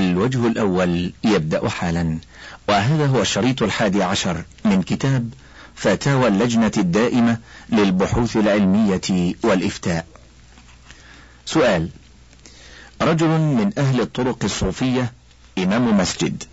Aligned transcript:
الوجه 0.00 0.46
الأول 0.46 1.12
يبدأ 1.24 1.68
حالا. 1.68 2.18
وهذا 2.68 3.06
هو 3.06 3.20
الشريط 3.20 3.62
الحادي 3.62 4.02
عشر 4.02 4.44
من 4.64 4.82
كتاب 4.82 5.30
فتاوى 5.74 6.28
اللجنة 6.28 6.72
الدائمة 6.76 7.38
للبحوث 7.68 8.36
العلمية 8.36 9.34
والإفتاء. 9.42 10.06
سؤال 11.46 11.88
رجل 13.02 13.28
من 13.28 13.72
أهل 13.78 14.00
الطرق 14.00 14.44
الصوفية 14.44 15.12
إمام 15.58 15.98
مسجد 15.98 16.44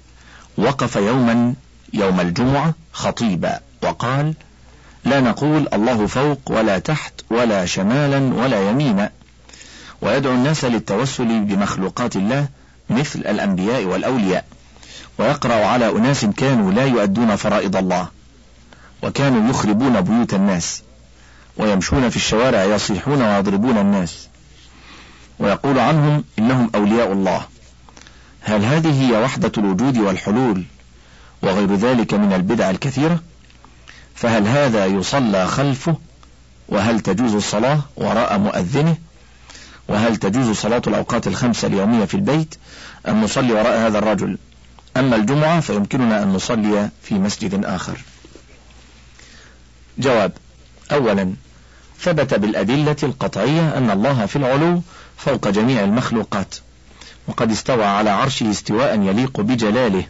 وقف 0.58 0.96
يوما 0.96 1.54
يوم 1.94 2.20
الجمعة 2.20 2.74
خطيبا 2.94 3.60
وقال 3.84 4.34
لا 5.06 5.20
نقول 5.20 5.68
الله 5.74 6.08
فوق 6.08 6.40
ولا 6.48 6.80
تحت 6.80 7.14
ولا 7.30 7.66
شمالا 7.66 8.34
ولا 8.34 8.70
يمينا. 8.70 9.12
ويدعو 10.02 10.34
الناس 10.34 10.66
للتوسل 10.66 11.40
بمخلوقات 11.40 12.16
الله 12.16 12.48
مثل 12.90 13.20
الأنبياء 13.20 13.86
والأولياء 13.86 14.46
ويقرأ 15.18 15.66
على 15.66 15.90
أناس 15.90 16.26
كانوا 16.26 16.72
لا 16.72 16.86
يؤدون 16.86 17.36
فرائض 17.36 17.76
الله 17.76 18.08
وكانوا 19.04 19.50
يخربون 19.50 20.02
بيوت 20.02 20.34
الناس 20.34 20.84
ويمشون 21.58 22.10
في 22.10 22.16
الشوارع 22.16 22.64
يصيحون 22.64 23.22
ويضربون 23.22 23.78
الناس 23.78 24.28
ويقول 25.40 25.80
عنهم 25.80 26.24
إنهم 26.40 26.72
أولياء 26.76 27.12
الله. 27.12 27.46
هل 28.42 28.66
هذه 28.66 29.02
هي 29.02 29.24
وحدة 29.24 29.52
الوجود 29.58 29.98
والحلول 29.98 30.64
وغير 31.42 31.76
ذلك 31.76 32.14
من 32.14 32.34
البدع 32.34 32.70
الكثيرة؟ 32.70 33.20
فهل 34.16 34.48
هذا 34.48 34.86
يصلى 34.86 35.48
خلفه؟ 35.48 35.96
وهل 36.70 37.00
تجوز 37.00 37.36
الصلاة 37.36 37.80
وراء 37.96 38.38
مؤذنه؟ 38.38 38.98
وهل 39.88 40.16
تجوز 40.16 40.56
صلاة 40.56 40.82
الأوقات 40.88 41.28
الخمسة 41.28 41.68
اليومية 41.68 42.06
في 42.06 42.14
البيت 42.14 42.56
أم 43.08 43.24
نصلي 43.24 43.54
وراء 43.54 43.78
هذا 43.88 43.98
الرجل؟ 43.98 44.38
أما 44.98 45.16
الجمعة 45.16 45.60
فيمكننا 45.60 46.24
أن 46.24 46.28
نصلي 46.28 46.90
في 47.04 47.16
مسجد 47.16 47.66
آخر. 47.66 47.98
جواب 49.98 50.32
أولا 50.92 51.34
ثبت 52.00 52.34
بالأدلة 52.34 52.96
القطعية 53.04 53.78
أن 53.78 53.92
الله 53.92 54.26
في 54.26 54.36
العلو 54.36 54.82
فوق 55.18 55.48
جميع 55.48 55.84
المخلوقات 55.84 56.56
وقد 57.28 57.52
استوى 57.52 57.86
على 57.86 58.10
عرشه 58.10 58.52
استواء 58.52 59.02
يليق 59.02 59.42
بجلاله 59.42 60.04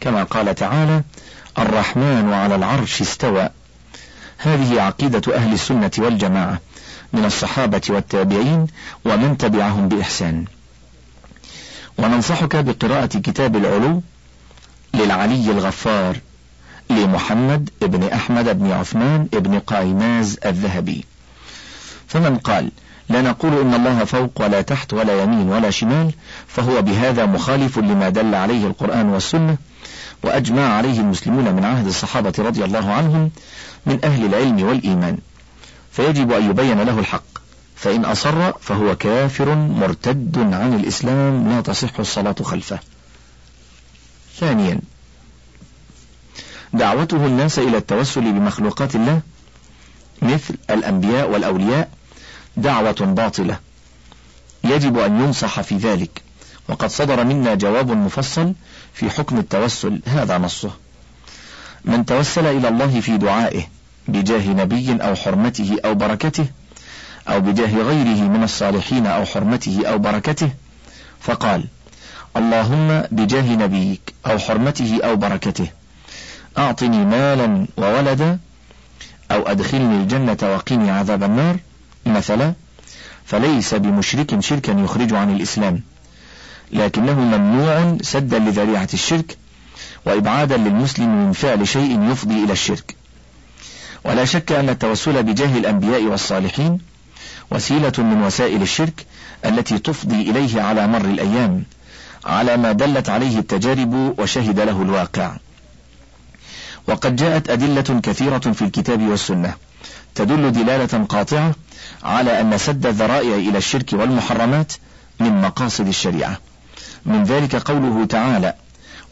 كما 0.00 0.22
قال 0.22 0.54
تعالى 0.54 1.02
الرحمن 1.58 2.32
على 2.32 2.54
العرش 2.54 3.00
استوى. 3.00 3.48
هذه 4.38 4.80
عقيدة 4.80 5.34
أهل 5.34 5.52
السنة 5.52 5.90
والجماعة. 5.98 6.60
من 7.12 7.24
الصحابة 7.24 7.80
والتابعين 7.88 8.66
ومن 9.04 9.38
تبعهم 9.38 9.88
بإحسان. 9.88 10.44
وننصحك 11.98 12.56
بقراءة 12.56 13.06
كتاب 13.06 13.56
العلو 13.56 14.02
للعلي 14.94 15.50
الغفار 15.50 16.16
لمحمد 16.90 17.70
بن 17.80 18.02
أحمد 18.02 18.58
بن 18.58 18.72
عثمان 18.72 19.24
بن 19.32 19.58
قايماز 19.58 20.38
الذهبي. 20.46 21.04
فمن 22.08 22.38
قال 22.38 22.70
لا 23.08 23.22
نقول 23.22 23.60
إن 23.60 23.74
الله 23.74 24.04
فوق 24.04 24.30
ولا 24.40 24.62
تحت 24.62 24.92
ولا 24.92 25.22
يمين 25.22 25.48
ولا 25.48 25.70
شمال 25.70 26.10
فهو 26.46 26.82
بهذا 26.82 27.26
مخالف 27.26 27.78
لما 27.78 28.08
دل 28.08 28.34
عليه 28.34 28.66
القرآن 28.66 29.08
والسنة 29.08 29.56
وأجمع 30.22 30.62
عليه 30.62 31.00
المسلمون 31.00 31.54
من 31.54 31.64
عهد 31.64 31.86
الصحابة 31.86 32.32
رضي 32.38 32.64
الله 32.64 32.92
عنهم 32.92 33.30
من 33.86 33.98
أهل 34.04 34.24
العلم 34.24 34.62
والإيمان. 34.62 35.18
فيجب 35.98 36.32
أن 36.32 36.50
يبين 36.50 36.80
له 36.80 36.98
الحق. 36.98 37.24
فإن 37.76 38.04
أصر 38.04 38.52
فهو 38.52 38.96
كافر 38.96 39.54
مرتد 39.54 40.38
عن 40.38 40.74
الإسلام 40.74 41.48
لا 41.48 41.60
تصح 41.60 41.98
الصلاة 41.98 42.34
خلفه. 42.42 42.78
ثانيا 44.40 44.80
دعوته 46.72 47.26
الناس 47.26 47.58
إلى 47.58 47.76
التوسل 47.76 48.20
بمخلوقات 48.20 48.94
الله 48.94 49.20
مثل 50.22 50.54
الأنبياء 50.70 51.30
والأولياء 51.30 51.88
دعوة 52.56 52.92
باطلة. 53.00 53.58
يجب 54.64 54.98
أن 54.98 55.20
ينصح 55.20 55.60
في 55.60 55.76
ذلك. 55.76 56.22
وقد 56.68 56.90
صدر 56.90 57.24
منا 57.24 57.54
جواب 57.54 57.90
مفصل 57.90 58.54
في 58.94 59.10
حكم 59.10 59.38
التوسل 59.38 60.02
هذا 60.06 60.38
نصه. 60.38 60.70
من 61.84 62.06
توسل 62.06 62.46
إلى 62.46 62.68
الله 62.68 63.00
في 63.00 63.16
دعائه 63.16 63.77
بجاه 64.08 64.48
نبي 64.48 64.96
أو 65.02 65.14
حرمته 65.14 65.76
أو 65.84 65.94
بركته 65.94 66.46
أو 67.28 67.40
بجاه 67.40 67.82
غيره 67.82 68.20
من 68.28 68.42
الصالحين 68.42 69.06
أو 69.06 69.24
حرمته 69.24 69.82
أو 69.86 69.98
بركته. 69.98 70.50
فقال 71.20 71.64
اللهم 72.36 73.02
بجاه 73.10 73.56
نبيك 73.56 74.14
أو 74.26 74.38
حرمته 74.38 75.00
أو 75.04 75.16
بركته 75.16 75.68
أعطني 76.58 77.04
مالا 77.04 77.66
وولدا 77.76 78.38
أو 79.30 79.42
أدخلني 79.42 79.96
الجنة 79.96 80.38
وقني 80.42 80.90
عذاب 80.90 81.22
النار. 81.22 81.56
مثلا 82.06 82.52
فليس 83.24 83.74
بمشرك 83.74 84.40
شركا 84.40 84.72
يخرج 84.72 85.14
عن 85.14 85.36
الإسلام 85.36 85.82
لكنه 86.72 87.20
ممنوع 87.20 87.96
سدا 88.02 88.38
لذريعة 88.38 88.88
الشرك 88.94 89.36
وإبعادا 90.06 90.56
للمسلم 90.56 91.26
من 91.26 91.32
فعل 91.32 91.68
شيء 91.68 92.10
يفضي 92.10 92.44
إلى 92.44 92.52
الشرك. 92.52 92.96
ولا 94.08 94.24
شك 94.24 94.52
أن 94.52 94.68
التوسل 94.68 95.22
بجاه 95.22 95.58
الأنبياء 95.58 96.02
والصالحين 96.02 96.78
وسيلة 97.50 97.92
من 97.98 98.22
وسائل 98.22 98.62
الشرك 98.62 99.06
التي 99.44 99.78
تفضي 99.78 100.30
إليه 100.30 100.62
على 100.62 100.86
مر 100.86 101.04
الأيام 101.04 101.64
على 102.24 102.56
ما 102.56 102.72
دلت 102.72 103.08
عليه 103.08 103.38
التجارب 103.38 104.14
وشهد 104.18 104.60
له 104.60 104.82
الواقع. 104.82 105.36
وقد 106.88 107.16
جاءت 107.16 107.50
أدلة 107.50 108.00
كثيرة 108.02 108.38
في 108.38 108.62
الكتاب 108.62 109.02
والسنة 109.02 109.54
تدل 110.14 110.52
دلالة 110.52 111.04
قاطعة 111.04 111.54
على 112.04 112.40
أن 112.40 112.58
سد 112.58 112.86
الذرائع 112.86 113.34
إلى 113.34 113.58
الشرك 113.58 113.92
والمحرمات 113.92 114.72
من 115.20 115.40
مقاصد 115.40 115.86
الشريعة. 115.88 116.38
من 117.06 117.24
ذلك 117.24 117.56
قوله 117.56 118.04
تعالى 118.04 118.54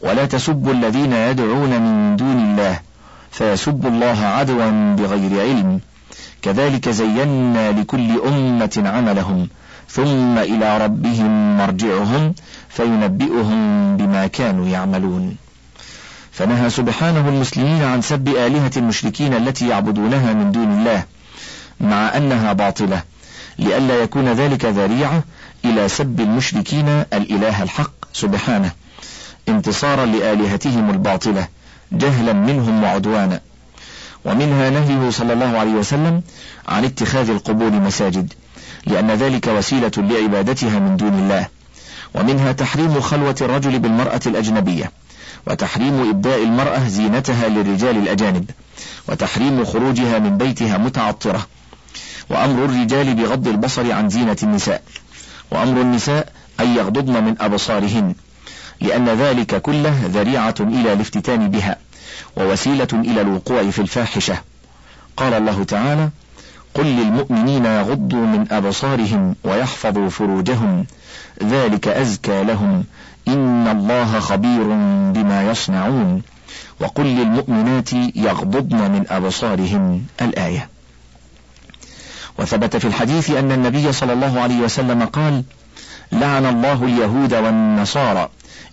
ولا 0.01 0.25
تسبوا 0.25 0.73
الذين 0.73 1.13
يدعون 1.13 1.81
من 1.81 2.15
دون 2.15 2.39
الله 2.39 2.86
فيسبوا 3.37 3.89
الله 3.89 4.19
عدوا 4.25 4.95
بغير 4.95 5.41
علم. 5.41 5.79
كذلك 6.41 6.89
زينا 6.89 7.71
لكل 7.71 8.21
أمة 8.27 8.83
عملهم 8.85 9.47
ثم 9.89 10.37
إلى 10.37 10.77
ربهم 10.77 11.57
مرجعهم 11.57 12.33
فينبئهم 12.69 13.97
بما 13.97 14.27
كانوا 14.27 14.67
يعملون. 14.67 15.35
فنهى 16.31 16.69
سبحانه 16.69 17.29
المسلمين 17.29 17.83
عن 17.83 18.01
سب 18.01 18.27
آلهة 18.27 18.71
المشركين 18.77 19.33
التي 19.33 19.67
يعبدونها 19.67 20.33
من 20.33 20.51
دون 20.51 20.71
الله 20.79 21.03
مع 21.81 22.17
أنها 22.17 22.53
باطلة 22.53 23.01
لئلا 23.59 24.03
يكون 24.03 24.27
ذلك 24.27 24.65
ذريعة 24.65 25.23
إلى 25.65 25.89
سب 25.89 26.19
المشركين 26.19 26.87
الإله 27.13 27.63
الحق 27.63 27.91
سبحانه 28.13 28.71
انتصارا 29.49 30.05
لآلهتهم 30.05 30.89
الباطلة. 30.89 31.47
جهلا 31.91 32.33
منهم 32.33 32.83
وعدوانا. 32.83 33.41
ومنها 34.25 34.69
نهيه 34.69 35.09
صلى 35.09 35.33
الله 35.33 35.57
عليه 35.57 35.71
وسلم 35.71 36.21
عن 36.67 36.85
اتخاذ 36.85 37.29
القبور 37.29 37.71
مساجد 37.71 38.33
لأن 38.85 39.11
ذلك 39.11 39.47
وسيلة 39.47 39.91
لعبادتها 39.97 40.79
من 40.79 40.97
دون 40.97 41.13
الله. 41.13 41.47
ومنها 42.15 42.51
تحريم 42.51 43.01
خلوة 43.01 43.35
الرجل 43.41 43.79
بالمرأة 43.79 44.21
الأجنبية 44.25 44.91
وتحريم 45.47 46.09
إبداء 46.09 46.43
المرأة 46.43 46.87
زينتها 46.87 47.47
للرجال 47.47 47.97
الأجانب 47.97 48.49
وتحريم 49.07 49.65
خروجها 49.65 50.19
من 50.19 50.37
بيتها 50.37 50.77
متعطرة. 50.77 51.47
وأمر 52.29 52.65
الرجال 52.65 53.15
بغض 53.15 53.47
البصر 53.47 53.91
عن 53.91 54.09
زينة 54.09 54.37
النساء. 54.43 54.81
وأمر 55.51 55.81
النساء 55.81 56.31
أن 56.59 56.75
يغضضن 56.75 57.23
من 57.23 57.35
أبصارهن. 57.41 58.15
لأن 58.81 59.09
ذلك 59.09 59.61
كله 59.61 59.95
ذريعة 60.05 60.55
إلى 60.59 60.93
الافتتان 60.93 61.51
بها 61.51 61.75
ووسيلة 62.37 62.87
إلى 62.93 63.21
الوقوع 63.21 63.69
في 63.69 63.79
الفاحشة. 63.79 64.37
قال 65.17 65.33
الله 65.33 65.63
تعالى 65.63 66.09
قل 66.73 66.85
للمؤمنين 66.85 67.65
يغضوا 67.65 68.25
من 68.25 68.45
أبصارهم 68.51 69.35
ويحفظوا 69.43 70.09
فروجهم. 70.09 70.85
ذلك 71.43 71.87
أزكى 71.87 72.43
لهم. 72.43 72.83
إن 73.27 73.67
الله 73.67 74.19
خبير 74.19 74.63
بما 75.13 75.51
يصنعون. 75.51 76.21
وقل 76.79 77.05
للمؤمنات 77.05 77.93
يغضضن 78.15 78.91
من 78.91 79.05
أبصارهن 79.09 80.01
الآية. 80.21 80.69
وثبت 82.37 82.77
في 82.77 82.87
الحديث 82.87 83.29
أن 83.29 83.51
النبي 83.51 83.91
صلى 83.91 84.13
الله 84.13 84.41
عليه 84.41 84.59
وسلم 84.59 85.05
قال 85.05 85.43
لعن 86.11 86.45
الله 86.45 86.83
اليهود 86.83 87.33
والنصارى 87.33 88.29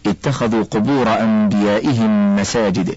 اتخذوا 0.06 0.64
قبور 0.64 1.20
أنبيائهم 1.20 2.36
مساجد. 2.36 2.96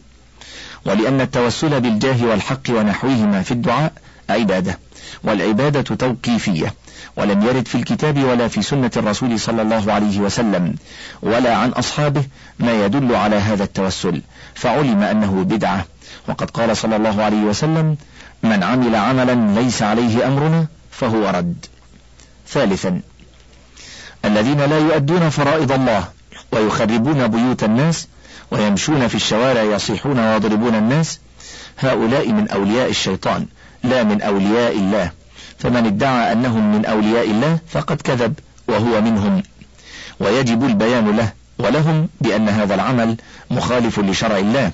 ولأن 0.86 1.22
التوسل 1.22 1.82
بالجاه 1.82 2.26
والحق 2.26 2.70
ونحوهما 2.70 3.42
في 3.42 3.52
الدعاء 3.52 3.94
عبادة 4.30 4.80
والعبادة 5.24 5.82
توقيفية. 5.82 6.74
ولم 7.18 7.42
يرد 7.42 7.68
في 7.68 7.76
الكتاب 7.76 8.24
ولا 8.24 8.48
في 8.48 8.62
سنة 8.62 8.92
الرسول 8.98 9.40
صلى 9.40 9.62
الله 9.62 9.94
عليه 9.94 10.20
وسلم 10.20 10.76
ولا 11.22 11.56
عن 11.56 11.70
أصحابه 11.70 12.24
ما 12.60 12.86
يدل 12.86 13.16
على 13.16 13.36
هذا 13.36 13.64
التوسل. 13.64 14.22
فعلم 14.56 15.04
أنه 15.04 15.44
بدعة. 15.44 15.86
وقد 16.28 16.50
قال 16.50 16.78
صلى 16.78 16.96
الله 16.96 17.24
عليه 17.24 17.42
وسلم 17.42 17.98
من 18.44 18.64
عمل 18.64 18.96
عملا 18.96 19.62
ليس 19.62 19.82
عليه 19.82 20.28
أمرنا 20.28 20.66
فهو 20.92 21.30
رد. 21.30 21.66
ثالثا 22.48 23.02
الذين 24.26 24.62
لا 24.62 24.80
يؤدون 24.80 25.30
فرائض 25.30 25.72
الله 25.72 26.08
ويخربون 26.52 27.28
بيوت 27.28 27.64
الناس 27.64 28.08
ويمشون 28.52 29.08
في 29.08 29.16
الشوارع 29.16 29.62
يصيحون 29.62 30.20
ويضربون 30.20 30.76
الناس. 30.76 31.20
هؤلاء 31.80 32.32
من 32.32 32.48
أولياء 32.48 32.90
الشيطان 32.90 33.46
لا 33.84 34.04
من 34.04 34.22
أولياء 34.22 34.72
الله. 34.72 35.12
فمن 35.60 35.86
ادعى 35.86 36.32
أنهم 36.32 36.76
من 36.76 36.86
أولياء 36.86 37.32
الله 37.32 37.60
فقد 37.68 38.02
كذب 38.02 38.34
وهو 38.68 39.02
منهم. 39.02 39.44
ويجب 40.20 40.66
البيان 40.66 41.18
له 41.18 41.32
ولهم 41.60 42.10
بأن 42.22 42.50
هذا 42.50 42.76
العمل 42.76 43.18
مخالف 43.52 44.00
لشرع 44.00 44.38
الله. 44.38 44.72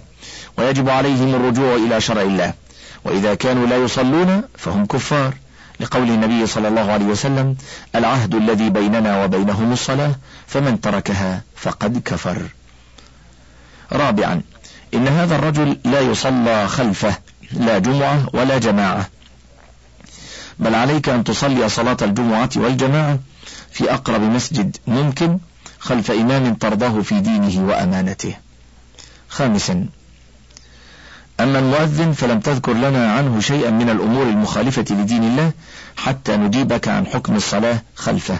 ويجب 0.57 0.89
عليهم 0.89 1.35
الرجوع 1.35 1.75
إلى 1.75 2.01
شرع 2.01 2.21
الله. 2.21 2.53
وإذا 3.05 3.33
كانوا 3.33 3.67
لا 3.67 3.77
يصلون 3.77 4.41
فهم 4.57 4.85
كفار. 4.85 5.33
لقول 5.79 6.09
النبي 6.09 6.47
صلى 6.47 6.67
الله 6.67 6.91
عليه 6.91 7.05
وسلم 7.05 7.55
العهد 7.95 8.35
الذي 8.35 8.69
بيننا 8.69 9.23
وبينهم 9.23 9.73
الصلاة 9.73 10.15
فمن 10.47 10.81
تركها 10.81 11.41
فقد 11.55 12.01
كفر. 12.05 12.41
رابعا 13.91 14.41
إن 14.93 15.07
هذا 15.07 15.35
الرجل 15.35 15.77
لا 15.85 15.99
يصلى 15.99 16.67
خلفه 16.67 17.17
لا 17.51 17.79
جمعة 17.79 18.25
ولا 18.33 18.57
جماعة. 18.57 19.09
بل 20.59 20.75
عليك 20.75 21.09
أن 21.09 21.23
تصلي 21.23 21.69
صلاة 21.69 21.97
الجمعة 22.01 22.49
والجماعة 22.55 23.19
في 23.71 23.93
أقرب 23.93 24.21
مسجد 24.21 24.77
ممكن 24.87 25.37
خلف 25.79 26.11
إمام 26.11 26.53
ترضاه 26.53 27.01
في 27.01 27.19
دينه 27.19 27.67
وأمانته. 27.67 28.35
خامسا 29.29 29.85
أما 31.39 31.59
المؤذن 31.59 32.12
فلم 32.12 32.39
تذكر 32.39 32.74
لنا 32.74 33.13
عنه 33.13 33.39
شيئا 33.39 33.69
من 33.69 33.89
الأمور 33.89 34.24
المخالفة 34.24 34.85
لدين 34.95 35.24
الله 35.24 35.51
حتى 35.97 36.38
نجيبك 36.38 36.88
عن 36.88 37.06
حكم 37.06 37.35
الصلاة 37.35 37.81
خلفه. 37.95 38.39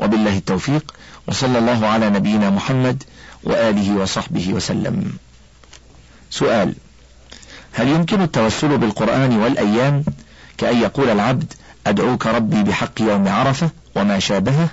وبالله 0.00 0.36
التوفيق 0.36 0.94
وصلى 1.28 1.58
الله 1.58 1.86
على 1.86 2.10
نبينا 2.10 2.50
محمد 2.50 3.02
وآله 3.44 3.94
وصحبه 3.94 4.52
وسلم. 4.52 5.12
سؤال 6.30 6.74
هل 7.72 7.88
يمكن 7.88 8.22
التوسل 8.22 8.78
بالقرآن 8.78 9.36
والأيام 9.36 10.04
كأن 10.58 10.82
يقول 10.82 11.08
العبد 11.10 11.52
أدعوك 11.86 12.26
ربي 12.26 12.62
بحق 12.62 13.00
يوم 13.00 13.28
عرفة 13.28 13.70
وما 13.96 14.18
شابهه؟ 14.18 14.68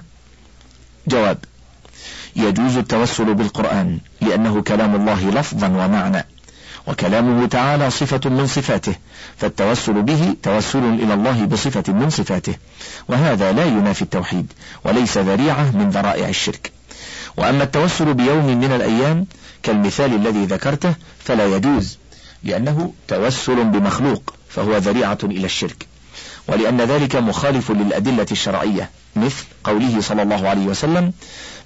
جواب 1.08 1.38
يجوز 2.36 2.78
التوسل 2.78 3.34
بالقرآن 3.34 4.00
لأنه 4.22 4.62
كلام 4.62 4.96
الله 4.96 5.30
لفظا 5.30 5.68
ومعنى. 5.68 6.26
وكلامه 6.90 7.46
تعالى 7.46 7.92
صفة 7.92 8.30
من 8.30 8.48
صفاته 8.48 8.96
فالتوسل 9.38 10.02
به 10.02 10.36
توسل 10.44 10.84
إلى 10.84 11.14
الله 11.14 11.46
بصفة 11.46 11.94
من 11.94 12.10
صفاته 12.10 12.56
وهذا 13.08 13.52
لا 13.52 13.66
ينافي 13.66 14.02
التوحيد 14.02 14.54
وليس 14.86 15.18
ذريعة 15.18 15.72
من 15.78 15.90
ذرائع 15.90 16.30
الشرك. 16.30 16.72
وأما 17.38 17.64
التوسل 17.64 18.14
بيوم 18.14 18.46
من 18.58 18.72
الأيام 18.72 19.26
كالمثال 19.64 20.16
الذي 20.16 20.46
ذكرته 20.46 20.94
فلا 21.20 21.56
يجوز 21.56 21.98
لأنه 22.44 22.94
توسل 23.08 23.64
بمخلوق 23.64 24.34
فهو 24.50 24.78
ذريعة 24.78 25.18
إلى 25.24 25.46
الشرك. 25.46 25.88
ولأن 26.48 26.82
ذلك 26.82 27.16
مخالف 27.16 27.72
للأدلة 27.72 28.28
الشرعية 28.32 28.90
مثل 29.16 29.44
قوله 29.64 30.02
صلى 30.02 30.22
الله 30.22 30.50
عليه 30.50 30.66
وسلم 30.66 31.14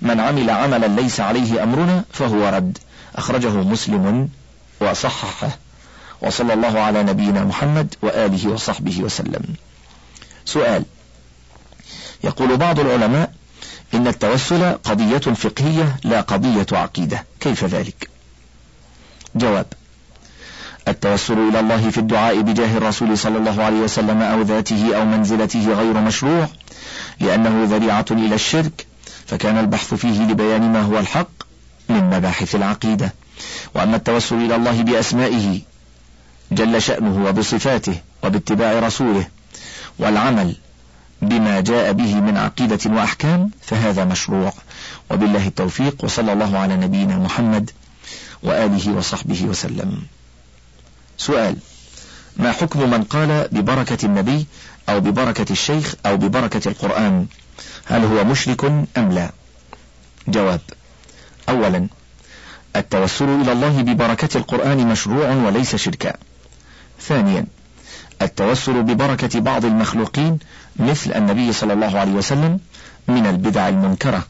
من 0.02 0.20
عمل 0.20 0.50
عملا 0.50 0.88
ليس 0.88 1.20
عليه 1.20 1.64
أمرنا 1.64 2.04
فهو 2.12 2.50
رد 2.50 2.78
أخرجه 3.16 3.50
مسلم 3.50 4.30
وصححه. 4.92 5.58
وصلى 6.22 6.54
الله 6.54 6.80
على 6.80 7.04
نبينا 7.04 7.44
محمد 7.44 7.96
وآله 8.02 8.50
وصحبه 8.50 9.02
وسلم. 9.02 9.44
سؤال. 10.46 10.84
يقول 12.24 12.58
بعض 12.58 12.80
العلماء 12.80 13.34
إن 13.94 14.08
التوسل 14.08 14.72
قضية 14.72 15.18
فقهية 15.18 15.96
لا 16.04 16.22
قضية 16.22 16.66
عقيدة. 16.72 17.26
كيف 17.40 17.64
ذلك؟ 17.64 18.10
جواب. 19.36 19.66
التوسل 20.88 21.50
إلى 21.50 21.60
الله 21.60 21.90
في 21.90 21.98
الدعاء 21.98 22.42
بجاه 22.42 22.78
الرسول 22.78 23.18
صلى 23.18 23.38
الله 23.38 23.64
عليه 23.64 23.80
وسلم 23.80 24.22
أو 24.22 24.42
ذاته 24.42 24.96
أو 24.98 25.06
منزلته 25.06 25.74
غير 25.74 25.94
مشروع 25.94 26.48
لأنه 27.20 27.64
ذريعة 27.70 28.06
إلى 28.12 28.36
الشرك 28.36 28.86
فكان 29.26 29.58
البحث 29.58 29.94
فيه 29.94 30.22
لبيان 30.22 30.74
ما 30.74 30.82
هو 30.82 31.00
الحق 31.00 31.30
من 31.90 32.04
مباحث 32.04 32.56
العقيدة. 32.56 33.14
وأما 33.76 33.96
التوسل 33.96 34.36
إلى 34.36 34.56
الله 34.56 34.84
بأسمائه 34.84 35.62
جل 36.52 36.82
شأنه 36.82 37.26
وبصفاته 37.26 37.96
وباتباع 38.24 38.80
رسوله 38.80 39.28
والعمل 40.00 40.56
بما 41.22 41.60
جاء 41.62 41.92
به 41.92 42.16
من 42.16 42.38
عقيدة 42.38 42.80
وأحكام 42.86 43.50
فهذا 43.62 44.06
مشروع. 44.06 44.54
وبالله 45.12 45.48
التوفيق 45.48 46.04
وصلى 46.04 46.34
الله 46.34 46.58
على 46.58 46.76
نبينا 46.76 47.18
محمد 47.18 47.72
وآله 48.44 48.92
وصحبه 48.92 49.44
وسلم. 49.44 50.02
سؤال 51.18 51.56
ما 52.38 52.52
حكم 52.52 52.90
من 52.90 53.04
قال 53.04 53.48
ببركة 53.52 54.06
النبي 54.06 54.46
أو 54.90 55.00
ببركة 55.00 55.52
الشيخ 55.52 55.96
أو 56.06 56.18
ببركة 56.18 56.68
القرآن؟ 56.70 57.28
هل 57.86 58.06
هو 58.06 58.24
مشرك 58.24 58.66
أم 58.98 59.12
لا؟ 59.12 59.32
جواب 60.28 60.62
أولا 61.50 61.88
التوسل 62.76 63.30
إلى 63.42 63.52
الله 63.52 63.82
ببركة 63.82 64.38
القرآن 64.38 64.88
مشروع 64.88 65.30
وليس 65.30 65.76
شركا. 65.76 66.14
ثانيا 67.02 67.46
التوسل 68.22 68.84
ببركة 68.84 69.40
بعض 69.40 69.66
المخلوقين 69.66 70.40
مثل 70.80 71.12
النبي 71.12 71.54
صلى 71.54 71.74
الله 71.74 72.00
عليه 72.00 72.12
وسلم 72.12 72.60
من 73.08 73.26
البدع 73.26 73.70
المنكرة 73.70 74.26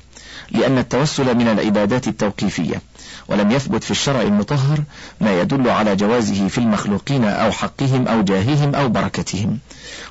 لأن 0.51 0.77
التوسل 0.77 1.35
من 1.35 1.47
العبادات 1.47 2.07
التوقيفية 2.07 2.81
ولم 3.27 3.51
يثبت 3.51 3.83
في 3.83 3.91
الشرع 3.91 4.21
المطهر 4.21 4.83
ما 5.21 5.41
يدل 5.41 5.69
على 5.69 5.95
جوازه 5.95 6.47
في 6.47 6.57
المخلوقين 6.57 7.23
أو 7.25 7.51
حقهم 7.51 8.07
أو 8.07 8.21
جاههم 8.21 8.75
أو 8.75 8.89
بركتهم. 8.89 9.59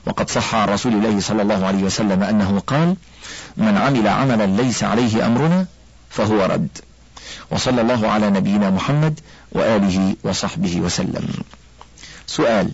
وقد 0.06 0.31
صح 0.31 0.55
عن 0.55 0.69
رسول 0.69 0.93
الله 0.93 1.20
صلى 1.20 1.43
الله 1.43 1.67
عليه 1.67 1.82
وسلم 1.82 2.23
أنه 2.23 2.62
قال 2.67 2.96
من 3.56 3.76
عمل 3.79 4.08
عملا 4.08 4.46
ليس 4.46 4.84
عليه 4.84 5.26
أمرنا 5.26 5.67
فهو 6.11 6.44
رد. 6.44 6.79
وصلى 7.50 7.81
الله 7.81 8.08
على 8.08 8.31
نبينا 8.31 8.70
محمد 8.70 9.20
وآله 9.53 10.17
وصحبه 10.24 10.81
وسلم. 10.81 11.29
سؤال 12.27 12.70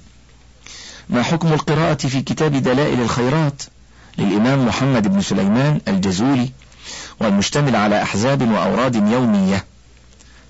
ما 1.09 1.23
حكم 1.23 1.53
القراءة 1.53 1.95
في 1.95 2.23
كتاب 2.23 2.53
دلائل 2.53 3.01
الخيرات 3.01 3.63
للإمام 4.19 4.67
محمد 4.67 5.09
بن 5.09 5.21
سليمان 5.21 5.81
الجزولي 5.89 6.51
والمشتمل 7.21 7.77
على 7.77 8.03
أحزاب 8.03 8.51
وأوراد 8.51 8.95
يومية 8.95 9.65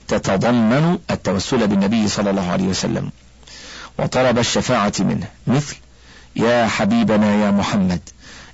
تتضمن 0.08 0.98
التوسل 1.10 1.66
بالنبي 1.66 2.08
صلى 2.08 2.30
الله 2.30 2.50
عليه 2.50 2.64
وسلم 2.64 3.10
وطلب 3.98 4.38
الشفاعة 4.38 4.92
منه 4.98 5.26
مثل 5.46 5.76
يا 6.36 6.66
حبيبنا 6.66 7.34
يا 7.34 7.50
محمد 7.50 8.00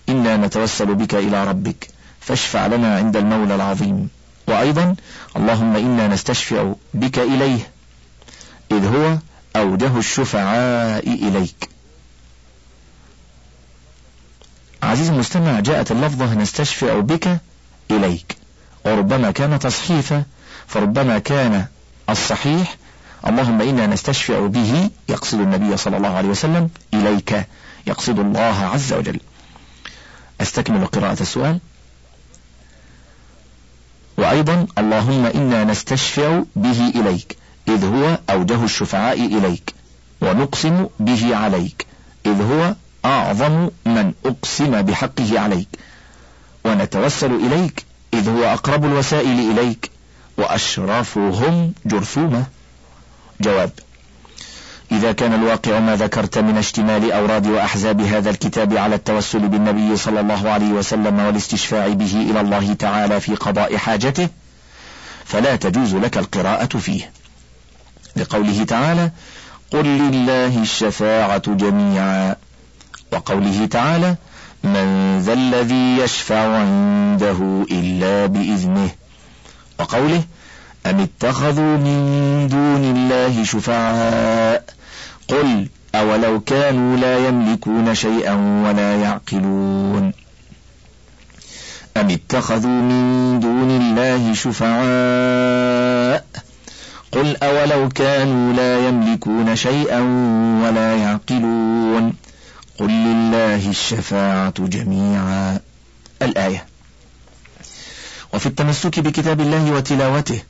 إنا 0.09 0.37
نتوسل 0.37 0.95
بك 0.95 1.15
إلى 1.15 1.45
ربك 1.45 1.89
فاشفع 2.21 2.67
لنا 2.67 2.97
عند 2.97 3.17
المولى 3.17 3.55
العظيم 3.55 4.09
وأيضا 4.49 4.97
اللهم 5.37 5.77
إنا 5.77 6.09
نستشفع 6.09 6.73
بك 6.95 7.19
إليه 7.19 7.69
إذ 8.73 8.87
هو 8.87 9.19
أوجه 9.57 9.99
الشفعاء 9.99 11.09
إليك. 11.09 11.69
عزيز 14.83 15.09
المستمع 15.09 15.61
جاءت 15.61 15.93
اللفظة 15.93 16.35
نستشفع 16.35 17.01
بك 17.01 17.39
إليك. 17.91 18.37
وربما 18.85 19.31
كان 19.31 19.59
تصحيفا 19.59 20.25
فربما 20.67 21.19
كان 21.19 21.67
الصحيح 22.11 22.77
اللهم 23.27 23.61
إنا 23.63 23.87
نستشفع 23.87 24.47
به 24.47 24.91
يقصد 25.09 25.41
النبي 25.41 25.77
صلى 25.77 25.97
الله 25.97 26.17
عليه 26.17 26.29
وسلم 26.29 26.71
إليك 26.95 27.47
يقصد 27.87 28.19
الله 28.19 28.71
عز 28.73 28.93
وجل. 28.93 29.21
أستكمل 30.41 30.87
قراءة 30.87 31.23
السؤال. 31.23 31.59
وأيضا 34.19 34.67
اللهم 34.79 35.27
إنا 35.27 35.65
نستشفع 35.65 36.43
به 36.57 36.89
إليك 36.95 37.37
إذ 37.69 37.85
هو 37.85 38.19
أوجه 38.31 38.65
الشفعاء 38.65 39.27
إليك 39.27 39.75
ونقسم 40.21 40.87
به 41.01 41.37
عليك 41.37 41.87
إذ 42.27 42.43
هو 42.43 42.75
أعظم 43.05 43.69
من 43.87 44.13
أقسم 44.27 44.83
بحقه 44.83 45.41
عليك. 45.41 45.69
ونتوسل 46.65 47.33
إليك 47.33 47.85
إذ 48.15 48.29
هو 48.29 48.45
أقرب 48.45 48.85
الوسائل 48.85 49.51
إليك 49.51 49.91
وأشرفهم 50.39 51.73
جرثومة. 51.87 52.45
جواب 53.41 53.71
إذا 54.97 55.13
كان 55.13 55.35
الواقع 55.35 55.79
ما 55.79 55.97
ذكرت 55.97 56.39
من 56.39 56.57
اشتمال 56.57 57.13
أوراد 57.13 57.47
وأحزاب 57.47 58.01
هذا 58.01 58.31
الكتاب 58.31 58.77
على 58.77 58.95
التوسل 58.95 59.49
بالنبي 59.49 59.97
صلى 59.97 60.21
الله 60.21 60.51
عليه 60.51 60.73
وسلم 60.73 61.21
والاستشفاع 61.21 61.89
به 61.89 62.27
إلى 62.31 62.41
الله 62.41 62.73
تعالى 62.75 63.21
في 63.21 63.35
قضاء 63.35 63.77
حاجته 63.77 64.29
فلا 65.25 65.57
تجوز 65.57 65.95
لك 65.95 66.19
القراءة 66.19 66.79
فيه. 66.79 67.11
لقوله 68.17 68.65
تعالى 68.65 69.11
قل 69.71 69.85
لله 69.85 70.63
الشفاعة 70.63 71.55
جميعا 71.55 72.37
وقوله 73.13 73.67
تعالى 73.67 74.17
من 74.65 75.19
ذا 75.21 75.33
الذي 75.33 75.99
يشفع 75.99 76.57
عنده 76.57 77.67
إلا 77.71 78.27
بإذنه 78.27 78.91
وقوله 79.81 80.23
أم 80.87 81.01
اتخذوا 81.01 81.77
من 81.77 82.49
دون 82.51 82.85
الله 82.97 83.45
شفعاء؟ 83.45 84.74
قل 85.29 85.69
أولو 85.95 86.41
كانوا 86.41 86.97
لا 86.97 87.29
يملكون 87.29 87.95
شيئا 87.95 88.35
ولا 88.67 89.03
يعقلون 89.03 90.13
أم 91.97 92.11
اتخذوا 92.11 92.71
من 92.71 93.41
دون 93.41 93.71
الله 93.71 94.35
شفعاء 94.35 96.25
قل 97.13 97.37
أولو 97.37 97.89
كانوا 97.89 98.53
لا 98.53 98.89
يملكون 98.89 99.57
شيئا 99.57 100.01
ولا 100.65 100.97
يعقلون 100.97 102.15
قل 102.79 102.91
لله 102.91 103.71
الشفاعة 103.71 104.55
جميعا 104.59 105.61
الآية 106.23 106.67
وفي 108.33 108.47
التمسك 108.47 109.01
بكتاب 109.01 109.41
الله 109.41 109.73
وتلاوته 109.73 110.43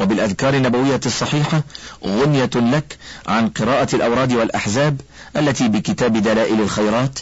وبالأذكار 0.00 0.54
النبوية 0.54 1.00
الصحيحة 1.06 1.62
غنية 2.06 2.50
لك 2.54 2.98
عن 3.26 3.48
قراءة 3.48 3.96
الأوراد 3.96 4.32
والأحزاب 4.32 5.00
التي 5.36 5.68
بكتاب 5.68 6.16
دلائل 6.16 6.60
الخيرات 6.60 7.18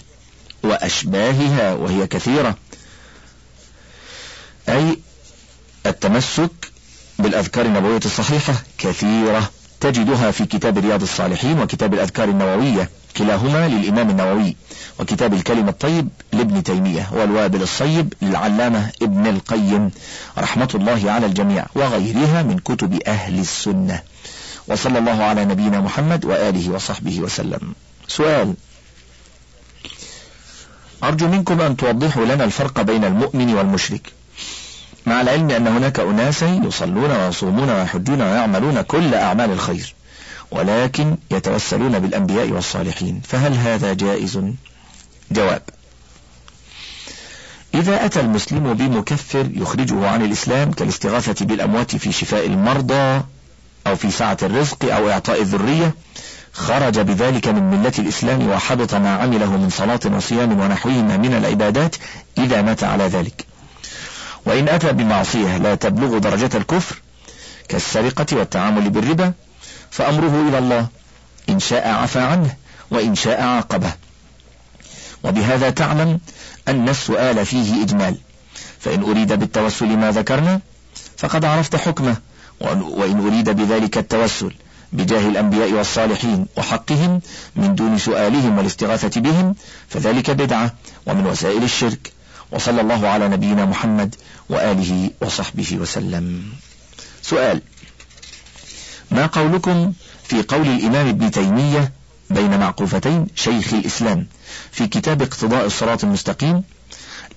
وأشباهها 0.62 1.74
وهي 1.74 2.06
كثيرة. 2.06 2.56
أي 4.68 4.98
التمسك 5.86 6.72
بالأذكار 7.18 7.66
النبوية 7.66 8.00
الصحيحة 8.04 8.54
كثيرة. 8.78 9.50
تجدها 9.82 10.30
في 10.30 10.46
كتاب 10.46 10.78
رياض 10.78 11.02
الصالحين 11.02 11.58
وكتاب 11.58 11.94
الأذكار 11.94 12.28
النووية 12.28 12.90
كلاهما 13.16 13.68
للإمام 13.68 14.10
النووي 14.10 14.56
وكتاب 14.98 15.34
الكلم 15.34 15.68
الطيب 15.68 16.08
لابن 16.32 16.62
تيمية 16.62 17.08
والوابل 17.12 17.62
الصيب 17.62 18.14
للعلامة 18.22 18.90
ابن 19.02 19.26
القيم. 19.26 19.90
رحمة 20.38 20.68
الله 20.74 21.10
على 21.10 21.26
الجميع 21.26 21.66
وغيرها 21.74 22.42
من 22.42 22.58
كتب 22.58 23.02
أهل 23.06 23.38
السنة. 23.38 24.02
وصلى 24.68 24.98
الله 24.98 25.22
على 25.24 25.44
نبينا 25.44 25.80
محمد 25.80 26.24
وآله 26.24 26.70
وصحبه 26.70 27.20
وسلم. 27.20 27.74
سؤال 28.08 28.54
أرجو 31.04 31.28
منكم 31.28 31.60
أن 31.60 31.76
توضحوا 31.76 32.24
لنا 32.24 32.44
الفرق 32.44 32.82
بين 32.82 33.04
المؤمن 33.04 33.54
والمشرك. 33.54 34.12
مع 35.06 35.20
العلم 35.20 35.50
أن 35.50 35.66
هناك 35.66 36.00
أناسا 36.00 36.60
يصلون 36.64 37.10
ويصومون 37.10 37.70
ويحجون 37.70 38.22
ويعملون 38.22 38.82
كل 38.82 39.14
أعمال 39.14 39.50
الخير 39.50 39.94
ولكن 40.50 41.16
يتوسلون 41.30 41.98
بالأنبياء 41.98 42.50
والصالحين. 42.50 43.20
فهل 43.28 43.54
هذا 43.54 43.92
جائز؟ 43.92 44.40
جواب 45.30 45.62
إذا 47.74 48.04
أتى 48.04 48.20
المسلم 48.20 48.74
بمكفر 48.74 49.50
يخرجه 49.54 50.08
عن 50.08 50.24
الإسلام 50.24 50.72
كالاستغاثة 50.72 51.44
بالأموات 51.44 51.96
في 51.96 52.12
شفاء 52.12 52.46
المرضى 52.46 53.20
أو 53.86 53.96
في 53.96 54.10
سعة 54.10 54.36
الرزق 54.42 54.94
أو 54.94 55.10
إعطاء 55.10 55.42
الذرية 55.42 55.94
خرج 56.52 56.98
بذلك 56.98 57.48
من 57.48 57.62
ملة 57.62 57.92
الإسلام 57.98 58.48
وحبط 58.48 58.94
ما 58.94 59.14
عمله 59.16 59.56
من 59.56 59.70
صلاة 59.70 60.00
وصيام 60.16 60.60
ونحوهما 60.60 61.16
من 61.16 61.34
العبادات 61.34 61.96
إذا 62.38 62.62
مات 62.62 62.84
على 62.84 63.04
ذلك. 63.04 63.46
وإن 64.46 64.68
أتى 64.68 64.92
بمعصية 64.92 65.56
لا 65.56 65.74
تبلغ 65.74 66.18
درجة 66.18 66.56
الكفر 66.56 66.96
كالسرقة 67.68 68.26
والتعامل 68.36 68.90
بالربا 68.90 69.32
فأمره 69.90 70.48
إلى 70.48 70.58
الله 70.58 70.86
إن 71.48 71.58
شاء 71.60 71.88
عفى 71.88 72.20
عنه 72.20 72.54
وإن 72.90 73.14
شاء 73.14 73.42
عاقبه. 73.42 73.92
وبهذا 75.24 75.70
تعلم 75.70 76.20
أن 76.68 76.88
السؤال 76.88 77.46
فيه 77.46 77.82
إجمال. 77.82 78.16
فإن 78.80 79.02
أريد 79.02 79.32
بالتوسل 79.32 79.86
ما 79.86 80.10
ذكرنا 80.10 80.60
فقد 81.16 81.44
عرفت 81.44 81.76
حكمه 81.76 82.16
وإن 82.60 83.26
أريد 83.26 83.50
بذلك 83.50 83.98
التوسل 83.98 84.54
بجاه 84.92 85.28
الأنبياء 85.28 85.72
والصالحين 85.72 86.46
وحقهم 86.56 87.20
من 87.56 87.74
دون 87.74 87.98
سؤالهم 87.98 88.58
والاستغاثة 88.58 89.20
بهم 89.20 89.54
فذلك 89.88 90.30
بدعة 90.30 90.74
ومن 91.06 91.26
وسائل 91.26 91.62
الشرك. 91.62 92.11
وصلى 92.52 92.80
الله 92.80 93.08
على 93.08 93.28
نبينا 93.28 93.64
محمد 93.64 94.14
وآله 94.48 95.10
وصحبه 95.20 95.76
وسلم. 95.80 96.42
سؤال 97.22 97.62
ما 99.10 99.26
قولكم 99.26 99.92
في 100.24 100.42
قول 100.42 100.66
الإمام 100.68 101.08
ابن 101.08 101.30
تيمية 101.30 101.92
بين 102.30 102.60
معقوفتين 102.60 103.26
شيخ 103.34 103.74
الإسلام 103.74 104.26
في 104.72 104.86
كتاب 104.86 105.22
اقتضاء 105.22 105.66
الصراط 105.66 106.04
المستقيم؟ 106.04 106.62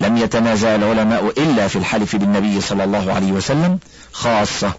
لم 0.01 0.17
يتنازع 0.17 0.75
العلماء 0.75 1.33
إلا 1.37 1.67
في 1.67 1.75
الحلف 1.75 2.15
بالنبي 2.15 2.61
صلى 2.61 2.83
الله 2.83 3.13
عليه 3.13 3.31
وسلم 3.31 3.79
خاصة 4.11 4.73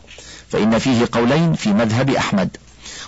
فإن 0.53 0.79
فيه 0.79 1.09
قولين 1.13 1.55
في 1.55 1.73
مذهب 1.73 2.11
أحمد. 2.11 2.57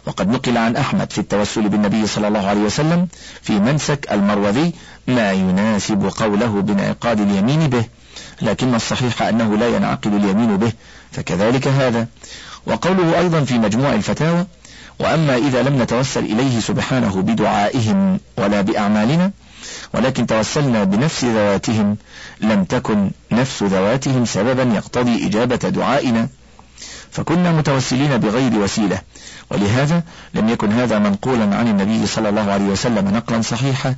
وقد 0.07 0.29
نقل 0.29 0.57
عن 0.57 0.77
أحمد 0.77 1.13
في 1.13 1.19
التوسل 1.19 1.69
بالنبي 1.69 2.07
صلى 2.07 2.29
الله 2.29 2.47
عليه 2.47 2.61
وسلم 2.61 3.09
في 3.43 3.59
منسك 3.59 4.13
المروذي 4.13 4.73
ما 5.07 5.33
يناسب 5.33 6.11
قوله 6.17 6.63
بانعقاد 6.63 7.21
اليمين 7.21 7.69
به 7.69 7.85
لكن 8.43 8.75
الصحيح 8.75 9.23
أنه 9.23 9.57
لا 9.57 9.69
ينعقد 9.69 10.15
اليمين 10.15 10.57
به 10.57 10.73
فكذلك 11.13 11.69
هذا. 11.69 12.07
وقوله 12.67 13.19
أيضا 13.19 13.45
في 13.45 13.59
مجموع 13.59 13.93
الفتاوى 13.95 14.47
وأما 14.99 15.37
إذا 15.37 15.63
لم 15.63 15.83
نتوسل 15.83 16.25
إليه 16.25 16.61
سبحانه 16.61 17.23
بدعائهم 17.23 18.21
ولا 18.37 18.61
بأعمالنا 18.61 19.31
ولكن 19.95 20.27
توسلنا 20.27 20.85
بنفس 20.85 21.25
ذواتهم 21.25 21.97
لم 22.41 22.65
تكن 22.65 23.11
نفس 23.33 23.63
ذواتهم 23.63 24.25
سببا 24.25 24.63
يقتضي 24.63 25.27
إجابة 25.27 25.57
دعائنا. 25.57 26.29
فكنا 27.13 27.53
متوسلين 27.53 28.17
بغير 28.17 28.59
وسيلة. 28.59 29.01
ولهذا 29.51 30.03
لم 30.35 30.49
يكن 30.49 30.73
هذا 30.73 30.99
منقولا 30.99 31.57
عن 31.57 31.69
النبي 31.69 32.07
صلى 32.07 32.29
الله 32.29 32.51
عليه 32.51 32.65
وسلم 32.65 33.09
نقلا 33.09 33.43
صحيحا 33.43 33.95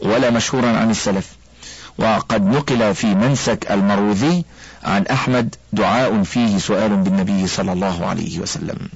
ولا 0.00 0.30
مشهورا 0.30 0.68
عن 0.68 0.90
السلف. 0.90 1.26
وقد 1.98 2.46
نقل 2.46 2.94
في 2.94 3.14
منسك 3.14 3.66
المروذي 3.70 4.44
عن 4.84 5.06
أحمد 5.06 5.54
دعاء 5.72 6.22
فيه 6.22 6.58
سؤال 6.58 6.96
بالنبي 6.96 7.46
صلى 7.46 7.72
الله 7.72 8.06
عليه 8.06 8.38
وسلم. 8.38 8.88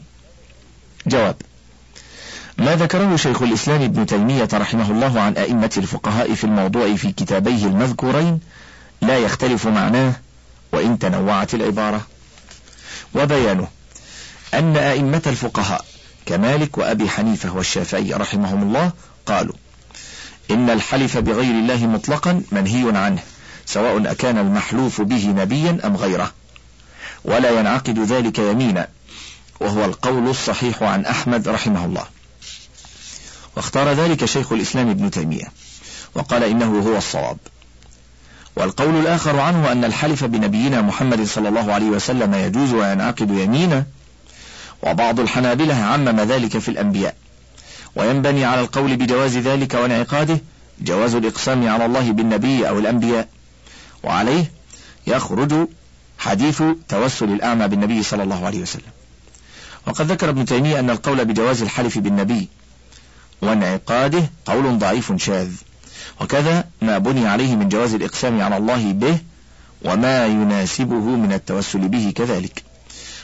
جواب 1.06 1.36
ما 2.58 2.76
ذكره 2.76 3.16
شيخ 3.16 3.42
الإسلام 3.42 3.82
ابن 3.82 4.06
تيمية 4.06 4.48
رحمه 4.54 4.90
الله 4.90 5.20
عن 5.20 5.36
أئمة 5.36 5.70
الفقهاء 5.76 6.34
في 6.34 6.44
الموضوع 6.44 6.96
في 6.96 7.12
كتابيه 7.12 7.66
المذكورين؟ 7.66 8.40
لا 9.02 9.18
يختلف 9.18 9.66
معناه 9.66 10.12
وإن 10.72 10.98
تنوعت 10.98 11.54
العبارة. 11.54 12.06
وبيانه 13.14 13.68
أن 14.54 14.76
أئمة 14.76 15.22
الفقهاء 15.26 15.84
كمالك 16.26 16.78
وأبي 16.78 17.08
حنيفة 17.08 17.56
والشافعي 17.56 18.12
رحمهم 18.12 18.62
الله 18.62 18.92
قالوا 19.26 19.54
إن 20.50 20.70
الحلف 20.70 21.18
بغير 21.18 21.50
الله 21.50 21.86
مطلقا 21.86 22.42
منهي 22.52 22.98
عنه 22.98 23.22
سواء 23.66 24.10
أكان 24.10 24.38
المحلوف 24.38 25.00
به 25.00 25.26
نبيا 25.26 25.78
أم 25.84 25.96
غيره. 25.96 26.32
ولا 27.24 27.50
ينعقد 27.50 27.98
ذلك 27.98 28.38
يمينا 28.38 28.88
وهو 29.60 29.84
القول 29.84 30.28
الصحيح 30.28 30.82
عن 30.82 31.04
أحمد 31.04 31.48
رحمه 31.48 31.84
الله. 31.84 32.04
واختار 33.56 33.92
ذلك 33.92 34.24
شيخ 34.24 34.52
الإسلام 34.52 34.90
ابن 34.90 35.10
تيمية 35.10 35.52
وقال 36.14 36.44
إنه 36.44 36.78
هو 36.78 36.96
الصواب. 36.96 37.38
والقول 38.58 38.96
الآخر 38.96 39.40
عنه 39.40 39.72
أن 39.72 39.84
الحلف 39.84 40.24
بنبينا 40.24 40.80
محمد 40.82 41.22
صلى 41.22 41.48
الله 41.48 41.72
عليه 41.72 41.86
وسلم 41.86 42.34
يجوز 42.34 42.72
وينعقد 42.72 43.30
يمينا 43.30 43.84
وبعض 44.82 45.20
الحنابلة 45.20 45.74
عمم 45.74 46.20
ذلك 46.20 46.58
في 46.58 46.68
الأنبياء. 46.68 47.14
وينبني 47.96 48.44
على 48.44 48.60
القول 48.60 48.96
بجواز 48.96 49.36
ذلك 49.36 49.74
وانعقاده 49.74 50.40
جواز 50.80 51.14
الإقسام 51.14 51.68
على 51.68 51.86
الله 51.86 52.12
بالنبي 52.12 52.68
أو 52.68 52.78
الأنبياء. 52.78 53.28
وعليه 54.02 54.52
يخرج 55.06 55.68
حديث 56.18 56.62
توسل 56.88 57.32
الأعمى 57.32 57.68
بالنبي 57.68 58.02
صلى 58.02 58.22
الله 58.22 58.46
عليه 58.46 58.62
وسلم. 58.62 58.92
وقد 59.86 60.12
ذكر 60.12 60.28
ابن 60.28 60.44
تيمية 60.44 60.78
أن 60.78 60.90
القول 60.90 61.24
بجواز 61.24 61.62
الحلف 61.62 61.98
بالنبي 61.98 62.48
وانعقاده 63.42 64.30
قول 64.46 64.78
ضعيف 64.78 65.12
شاذ. 65.16 65.50
وكذا 66.20 66.64
ما 66.82 66.98
بني 66.98 67.28
عليه 67.28 67.56
من 67.56 67.68
جواز 67.68 67.94
الإقسام 67.94 68.40
على 68.40 68.56
الله 68.56 68.92
به 68.92 69.18
وما 69.84 70.26
يناسبه 70.26 71.00
من 71.16 71.32
التوسل 71.32 71.88
به 71.88 72.12
كذلك. 72.16 72.62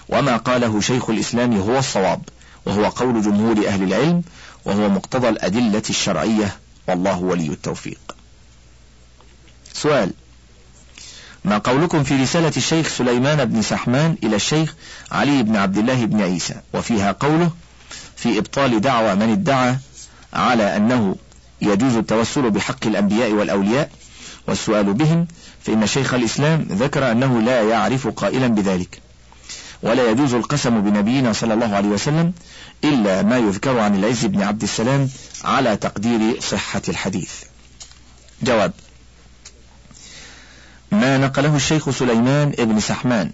وما 0.09 0.37
قاله 0.37 0.81
شيخ 0.81 1.11
الإسلام 1.11 1.57
هو 1.57 1.79
الصواب 1.79 2.23
وهو 2.67 2.89
قول 2.89 3.23
جمهور 3.23 3.69
أهل 3.69 3.83
العلم 3.83 4.23
وهو 4.65 4.89
مقتضى 4.89 5.29
الأدلة 5.29 5.83
الشرعية. 5.91 6.57
والله 6.89 7.19
ولي 7.19 7.47
التوفيق. 7.47 8.17
سؤال 9.75 10.11
ما 11.45 11.59
قولكم 11.59 12.05
في 12.05 12.23
رسالة 12.23 12.53
الشيخ 12.57 12.89
سليمان 12.89 13.45
بن 13.45 13.63
سحمان 13.63 14.17
إلى 14.23 14.37
الشيخ 14.37 14.75
علي 15.13 15.43
بن 15.43 15.57
عبد 15.57 15.79
الله 15.79 16.05
بن 16.05 16.23
عيسى؟ 16.23 16.55
وفيها 16.75 17.13
قوله 17.13 17.51
في 18.17 18.39
إبطال 18.39 18.81
دعوى 18.81 19.15
من 19.15 19.33
ادعى 19.33 19.77
على 20.33 20.77
أنه 20.77 21.17
يجوز 21.65 21.97
التوسل 21.97 22.51
بحق 22.51 22.87
الأنبياء 22.87 23.31
والأولياء 23.33 23.91
والسؤال 24.49 24.95
بهم 24.95 25.27
فإن 25.63 25.87
شيخ 25.87 26.15
الإسلام 26.15 26.67
ذكر 26.71 27.11
أنه 27.11 27.41
لا 27.41 27.63
يعرف 27.63 28.09
قائلا 28.09 28.49
بذلك. 28.49 29.01
ولا 29.83 30.11
يجوز 30.11 30.35
القسم 30.35 30.81
بنبينا 30.81 31.33
صلى 31.33 31.55
الله 31.55 31.77
عليه 31.77 31.89
وسلم 31.89 32.33
إلا 32.85 33.23
ما 33.23 33.39
يذكر 33.39 33.79
عن 33.79 33.95
العز 33.95 34.25
بن 34.25 34.43
عبد 34.43 34.63
السلام 34.63 35.09
على 35.45 35.77
تقدير 35.77 36.41
صحة 36.41 36.83
الحديث. 36.89 37.33
جواب 38.43 38.73
ما 40.93 41.19
نقله 41.19 41.57
الشيخ 41.57 41.91
سليمان 41.91 42.53
ابن 42.59 42.81
سحمان 42.81 43.33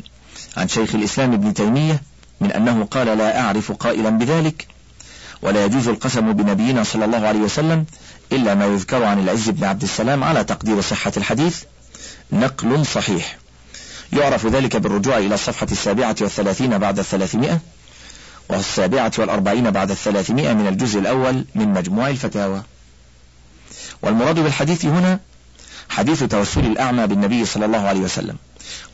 عن 0.57 0.69
شيخ 0.69 0.95
الإسلام 0.95 1.33
ابن 1.33 1.55
تيمية 1.55 2.03
من 2.41 2.53
أنه 2.53 2.85
قال 2.85 3.19
لا 3.19 3.41
أعرف 3.41 3.73
قائلا 3.73 4.11
بذلك. 4.11 4.67
ولا 5.43 5.65
يجوز 5.65 5.89
القسم 5.89 6.33
بنبينا 6.33 6.85
صلى 6.85 7.05
الله 7.05 7.27
عليه 7.27 7.39
وسلم 7.39 7.85
إلا 8.33 8.55
ما 8.55 8.67
يذكر 8.67 9.05
عن 9.05 9.19
العز 9.19 9.51
بن 9.51 9.65
عبد 9.65 9.83
السلام 9.83 10.25
على 10.25 10.45
تقدير 10.45 10.81
صحة 10.81 11.13
الحديث 11.17 11.63
نقل 12.33 12.87
صحيح. 12.87 13.39
يعرف 14.13 14.47
ذلك 14.47 14.77
بالرجوع 14.77 15.19
إلى 15.19 15.35
الصفحة 15.35 15.67
السابعة 15.73 16.17
والثلاثين 16.21 16.79
بعد 16.79 16.99
الثلاثمائة 16.99 17.61
والسابعة 18.49 19.13
والأربعين 19.19 19.71
بعد 19.71 19.91
الثلاثمائة 19.91 20.53
من 20.53 20.67
الجزء 20.67 20.99
الأول 20.99 21.45
من 21.55 21.69
مجموع 21.69 22.09
الفتاوى. 22.09 22.63
والمراد 24.03 24.39
بالحديث 24.39 24.85
هنا 24.85 25.21
حديث 25.89 26.23
توسل 26.23 26.67
الأعمى 26.67 27.07
بالنبي 27.07 27.45
صلى 27.45 27.65
الله 27.65 27.89
عليه 27.89 28.01
وسلم 28.01 28.37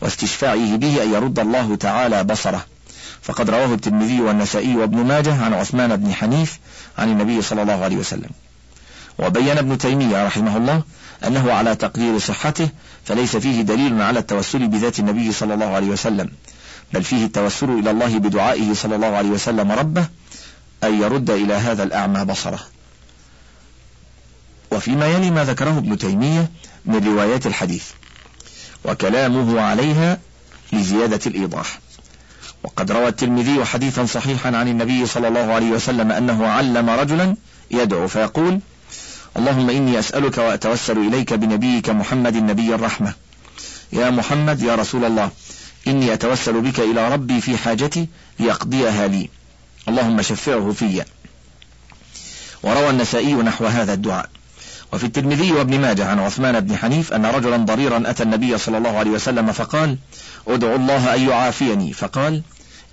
واستشفاعه 0.00 0.76
به 0.76 1.02
أن 1.02 1.12
يرد 1.14 1.38
الله 1.38 1.76
تعالى 1.76 2.24
بصره. 2.24 2.64
فقد 3.22 3.50
رواه 3.50 3.74
الترمذي 3.74 4.20
والنسائي 4.20 4.76
وابن 4.76 4.98
ماجه 4.98 5.44
عن 5.44 5.54
عثمان 5.54 5.96
بن 5.96 6.14
حنيف 6.14 6.58
عن 6.98 7.10
النبي 7.10 7.42
صلى 7.42 7.62
الله 7.62 7.84
عليه 7.84 7.96
وسلم. 7.96 8.30
وبين 9.18 9.58
ابن 9.58 9.78
تيمية 9.78 10.26
رحمه 10.26 10.56
الله 10.56 10.82
أنه 11.26 11.52
على 11.52 11.74
تقدير 11.74 12.18
صحته 12.18 12.68
فليس 13.04 13.36
فيه 13.36 13.62
دليل 13.62 14.02
على 14.02 14.18
التوسل 14.18 14.68
بذات 14.68 14.98
النبي 14.98 15.32
صلى 15.32 15.54
الله 15.54 15.66
عليه 15.66 15.86
وسلم 15.86 16.30
بل 16.92 17.04
فيه 17.04 17.24
التوسل 17.24 17.70
إلى 17.70 17.90
الله 17.90 18.18
بدعائه 18.18 18.74
صلى 18.74 18.96
الله 18.96 19.16
عليه 19.16 19.28
وسلم 19.28 19.72
ربه 19.72 20.06
أن 20.84 21.02
يرد 21.02 21.30
إلى 21.30 21.54
هذا 21.54 21.82
الأعمى 21.82 22.24
بصره. 22.24 22.60
وفيما 24.72 25.06
يلي 25.06 25.30
ما 25.30 25.44
ذكره 25.44 25.78
ابن 25.78 25.98
تيمية 25.98 26.50
من 26.84 27.06
روايات 27.06 27.46
الحديث 27.46 27.84
وكلامه 28.84 29.60
عليها 29.60 30.18
لزيادة 30.72 31.20
الإيضاح. 31.26 31.78
وقد 32.64 32.92
روى 32.92 33.08
الترمذي 33.08 33.64
حديثا 33.64 34.06
صحيحا 34.06 34.56
عن 34.56 34.68
النبي 34.68 35.06
صلى 35.06 35.28
الله 35.28 35.52
عليه 35.52 35.70
وسلم 35.70 36.12
أنه 36.12 36.46
علم 36.46 36.90
رجلا 36.90 37.36
يدعو 37.70 38.08
فيقول 38.08 38.60
اللهم 39.38 39.70
إني 39.70 39.98
أسألك 39.98 40.38
وأتوسل 40.38 40.98
إليك 40.98 41.32
بنبيك 41.32 41.90
محمد 41.90 42.36
نبي 42.36 42.74
الرحمة. 42.74 43.12
يا 43.92 44.10
محمد 44.10 44.62
يا 44.62 44.74
رسول 44.74 45.04
الله 45.04 45.30
إني 45.86 46.12
أتوسل 46.12 46.60
بك 46.60 46.80
إلى 46.80 47.08
ربي 47.08 47.40
في 47.40 47.58
حاجتي 47.58 48.08
ليقضيها 48.40 49.06
لي. 49.06 49.28
اللهم 49.88 50.22
شفعه 50.22 50.72
في 50.72 51.04
وروى 52.62 52.90
النسائي 52.90 53.34
نحو 53.34 53.66
هذا 53.66 53.92
الدعاء. 53.92 54.28
وفي 54.92 55.04
الترمذي 55.04 55.52
وابن 55.52 55.80
ماجه 55.80 56.06
عن 56.08 56.18
عثمان 56.18 56.60
بن 56.60 56.76
حنيف 56.76 57.12
أن 57.12 57.26
رجلا 57.26 57.56
ضريرا 57.56 58.02
أتى 58.10 58.22
النبي 58.22 58.58
صلى 58.58 58.78
الله 58.78 58.98
عليه 58.98 59.10
وسلم 59.10 59.52
فقال 59.52 59.98
ادعو 60.48 60.76
الله 60.76 61.14
أن 61.14 61.28
يعافيني 61.28 61.92
فقال 61.92 62.42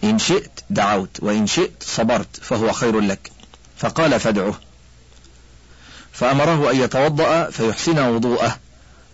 إن 0.04 0.20
شئت 0.20 0.60
دعوت 0.70 1.18
وإن 1.20 1.48
شئت 1.48 1.84
صبرت 1.84 2.40
فهو 2.42 2.72
خير 2.72 3.00
لك 3.00 3.32
فقال 3.78 4.20
فادعه 4.20 4.60
فأمره 6.14 6.72
أن 6.72 6.80
يتوضأ 6.80 7.50
فيحسن 7.50 8.00
وضوءه 8.00 8.58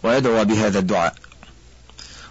ويدعو 0.03 0.45
بهذا 0.45 0.79
الدعاء. 0.79 1.13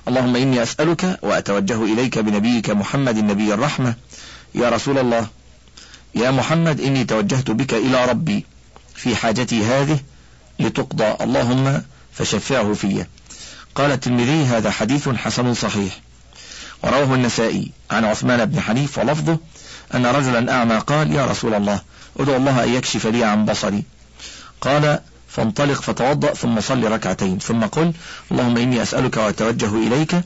اللهم 0.09 0.37
إني 0.37 0.63
أسألك 0.63 1.19
وأتوجه 1.23 1.85
إليك 1.85 2.19
بنبيك 2.19 2.71
محمد 2.71 3.19
النبي 3.19 3.55
الرحمة. 3.55 3.95
يا 4.55 4.71
رسول 4.71 4.99
الله 4.99 5.27
يا 6.15 6.31
محمد 6.31 6.81
إني 6.81 7.05
توجهت 7.05 7.51
بك 7.51 7.75
إلى 7.75 8.05
ربي 8.05 8.45
في 8.95 9.17
حاجتي 9.17 9.65
هذه 9.65 9.99
لتقضى. 10.61 11.15
اللهم 11.21 11.83
فشفعه 12.13 12.75
في. 12.75 13.07
قال 13.75 13.93
الترمذي 13.93 14.45
هذا 14.45 14.71
حديث 14.71 15.09
حسن 15.09 15.55
صحيح. 15.55 16.01
ورواه 16.83 17.15
النسائي 17.15 17.73
عن 17.91 18.05
عثمان 18.05 18.45
بن 18.45 18.61
حنيف 18.61 18.99
ولفظه 18.99 19.39
أن 19.95 20.07
رجلا 20.07 20.53
أعمى 20.53 20.79
قال 20.79 21.13
يا 21.13 21.27
رسول 21.27 21.55
الله 21.55 21.81
ادعو 22.21 22.37
الله 22.37 22.65
أن 22.65 22.75
يكشف 22.75 23.07
لي 23.07 23.25
عن 23.25 23.45
بصري. 23.45 23.83
قال 24.61 25.01
فانطلق 25.29 25.83
فتوضأ 25.83 26.35
ثم 26.35 26.61
صل 26.61 26.93
ركعتين 26.93 27.39
ثم 27.39 27.65
قل 27.65 27.93
اللهم 28.31 28.57
إني 28.57 28.83
أسألك 28.83 29.17
وأتوجه 29.17 29.75
إليك 29.75 30.21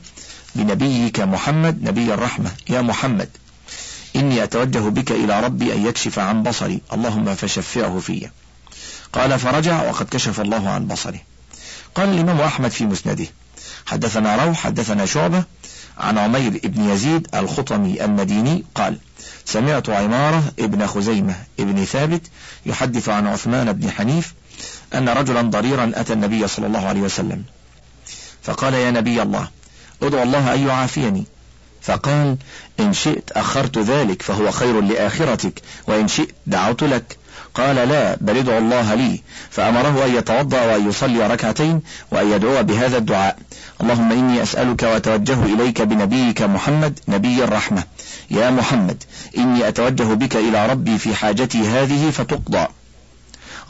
بنبيك 0.55 1.19
محمد 1.19 1.83
نبي 1.83 2.13
الرحمة. 2.13 2.51
يا 2.69 2.81
محمد 2.81 3.29
إني 4.15 4.43
أتوجه 4.43 4.79
بك 4.79 5.11
إلى 5.11 5.39
ربي 5.39 5.73
أن 5.73 5.85
يكشف 5.85 6.19
عن 6.19 6.43
بصري. 6.43 6.81
اللهم 6.93 7.35
فشفعه 7.35 7.99
في. 7.99 8.29
قال 9.13 9.39
فرجع 9.39 9.89
وقد 9.89 10.09
كشف 10.09 10.41
الله 10.41 10.69
عن 10.69 10.87
بصره. 10.87 11.19
قال 11.95 12.09
الإمام 12.09 12.41
أحمد 12.41 12.71
في 12.71 12.85
مسنده 12.85 13.25
حدثنا 13.85 14.45
روح 14.45 14.57
حدثنا 14.57 15.05
شعبة 15.05 15.43
عن 15.97 16.17
عمير 16.17 16.59
بن 16.63 16.89
يزيد 16.89 17.27
الخطمي 17.35 18.05
المديني 18.05 18.63
قال 18.75 18.97
سمعت 19.45 19.89
عمارة 19.89 20.43
ابن 20.59 20.87
خزيمة 20.87 21.35
ابن 21.59 21.85
ثابت 21.85 22.21
يحدث 22.65 23.09
عن 23.09 23.27
عثمان 23.27 23.73
بن 23.73 23.91
حنيف 23.91 24.33
أن 24.93 25.09
رجلا 25.09 25.41
ضريرا 25.41 25.91
أتى 25.95 26.13
النبي 26.13 26.47
صلى 26.47 26.67
الله 26.67 26.87
عليه 26.87 27.01
وسلم. 27.01 27.43
فقال 28.43 28.73
يا 28.73 28.91
نبي 28.91 29.21
الله 29.21 29.47
ادعو 30.01 30.23
الله 30.23 30.53
أن 30.53 30.67
يعافيني. 30.67 31.23
فقال 31.81 32.37
إن 32.79 32.93
شئت 32.93 33.31
أخرت 33.31 33.77
ذلك 33.77 34.21
فهو 34.21 34.51
خير 34.51 34.81
لآخرتك 34.81 35.61
وإن 35.87 36.07
شئت 36.07 36.35
دعوت 36.47 36.83
لك. 36.83 37.17
قال 37.55 37.75
لا 37.75 38.17
بل 38.21 38.37
ادعو 38.37 38.57
الله 38.57 38.93
لي. 38.93 39.21
فأمره 39.49 40.05
أن 40.05 40.15
يتوضأ 40.15 40.61
وأن 40.65 40.89
يصلي 40.89 41.27
ركعتين 41.27 41.81
وأن 42.11 42.31
يدعو 42.31 42.63
بهذا 42.63 42.97
الدعاء. 42.97 43.37
اللهم 43.81 44.11
إني 44.11 44.43
أسألك 44.43 44.83
وأتوجه 44.83 45.43
إليك 45.43 45.81
بنبيك 45.81 46.41
محمد 46.41 46.99
نبي 47.07 47.43
الرحمة. 47.43 47.83
يا 48.31 48.49
محمد 48.49 49.03
إني 49.37 49.67
أتوجه 49.67 50.13
بك 50.13 50.35
إلى 50.35 50.65
ربي 50.65 50.97
في 50.97 51.15
حاجتي 51.15 51.61
هذه 51.67 52.09
فتقضى. 52.09 52.67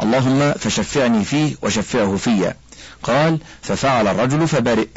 اللهم 0.01 0.53
فشفعني 0.53 1.23
فيه 1.23 1.55
وشفعه 1.61 2.17
فيا. 2.17 2.55
قال 3.03 3.39
ففعل 3.61 4.07
الرجل 4.07 4.47
فبرئ. 4.47 4.87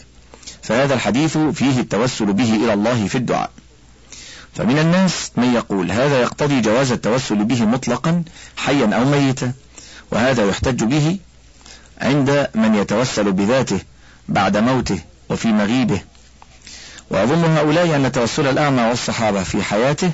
فهذا 0.62 0.94
الحديث 0.94 1.38
فيه 1.38 1.80
التوسل 1.80 2.32
به 2.32 2.54
إلى 2.54 2.72
الله 2.72 3.06
في 3.06 3.18
الدعاء. 3.18 3.50
فمن 4.56 4.78
الناس 4.78 5.30
من 5.36 5.54
يقول 5.54 5.90
هذا 5.90 6.20
يقتضي 6.20 6.60
جواز 6.60 6.92
التوسل 6.92 7.44
به 7.44 7.64
مطلقا 7.64 8.22
حيا 8.56 8.94
أو 8.94 9.04
ميتا 9.04 9.52
وهذا 10.12 10.44
يحتج 10.44 10.84
به 10.84 11.18
عند 12.00 12.48
من 12.54 12.74
يتوسل 12.74 13.32
بذاته 13.32 13.80
بعد 14.28 14.56
موته 14.56 14.98
وفي 15.28 15.48
مغيبه. 15.48 16.00
وأظن 17.10 17.44
هؤلاء 17.44 17.96
أن 17.96 18.12
توسل 18.12 18.46
الأعمى 18.46 18.82
والصحابة 18.82 19.42
في 19.42 19.62
حياته 19.62 20.10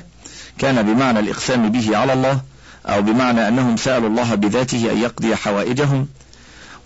كان 0.59 0.93
بمعنى 0.93 1.19
الإقسام 1.19 1.69
به 1.69 1.97
على 1.97 2.13
الله 2.13 2.41
أو 2.85 3.01
بمعنى 3.01 3.47
أنهم 3.47 3.77
سألوا 3.77 4.09
الله 4.09 4.35
بذاته 4.35 4.91
أن 4.91 4.97
يقضي 4.97 5.35
حوائجهم. 5.35 6.07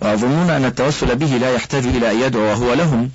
ويظنون 0.01 0.49
أن 0.49 0.65
التوسل 0.65 1.15
به 1.15 1.37
لا 1.37 1.51
يحتاج 1.51 1.85
إلى 1.85 2.11
أن 2.11 2.21
يدعو 2.21 2.41
وهو 2.41 2.73
لهم 2.73 3.09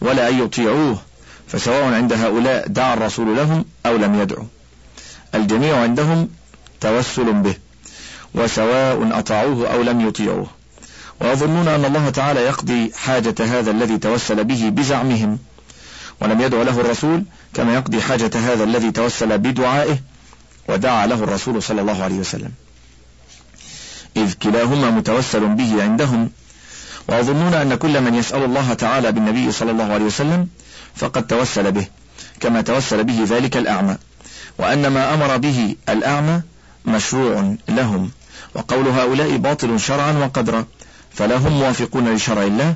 ولا 0.00 0.28
أن 0.28 0.44
يطيعوه. 0.44 1.07
فسواء 1.48 1.94
عند 1.94 2.12
هؤلاء 2.12 2.66
دعا 2.66 2.94
الرسول 2.94 3.36
لهم 3.36 3.64
أو 3.86 3.96
لم 3.96 4.20
يدعو 4.20 4.46
الجميع 5.34 5.82
عندهم 5.82 6.28
توسل 6.80 7.32
به 7.32 7.54
وسواء 8.34 9.18
أطاعوه 9.18 9.72
أو 9.72 9.82
لم 9.82 10.08
يطيعوه. 10.08 10.46
ويظنون 11.20 11.68
أن 11.68 11.84
الله 11.84 12.10
تعالى 12.10 12.40
يقضي 12.40 12.92
حاجة 12.96 13.34
هذا 13.40 13.70
الذي 13.70 13.98
توسل 13.98 14.44
به 14.44 14.68
بزعمهم. 14.68 15.38
ولم 16.20 16.40
يدع 16.40 16.62
له 16.62 16.80
الرسول 16.80 17.24
كما 17.54 17.74
يقضي 17.74 18.02
حاجة 18.02 18.30
هذا 18.34 18.64
الذي 18.64 18.90
توسل 18.90 19.38
بدعائه 19.38 19.98
ودعا 20.68 21.06
له 21.06 21.24
الرسول 21.24 21.62
صلى 21.62 21.80
الله 21.80 22.02
عليه 22.02 22.16
وسلم. 22.16 22.52
إذ 24.16 24.32
كلاهما 24.32 24.90
متوسل 24.90 25.46
به 25.46 25.82
عندهم. 25.82 26.30
ويظنون 27.08 27.54
أن 27.54 27.74
كل 27.74 28.00
من 28.00 28.14
يسأل 28.14 28.44
الله 28.44 28.74
تعالى 28.74 29.12
بالنبي 29.12 29.52
صلى 29.52 29.70
الله 29.70 29.92
عليه 29.92 30.04
وسلم 30.04 30.48
فقد 30.98 31.26
توسل 31.26 31.72
به 31.72 31.86
كما 32.40 32.60
توسل 32.60 33.04
به 33.04 33.24
ذلك 33.24 33.56
الأعمى. 33.56 33.96
وأن 34.58 34.86
ما 34.86 35.14
أمر 35.14 35.36
به 35.36 35.76
الأعمى 35.88 36.40
مشروع 36.84 37.54
لهم 37.68 38.10
وقول 38.54 38.88
هؤلاء 38.88 39.36
باطل 39.36 39.80
شرعا 39.80 40.12
وقدرا 40.12 40.64
فلا 41.14 41.36
هم 41.36 41.52
موافقون 41.52 42.14
لشرع 42.14 42.42
الله 42.42 42.74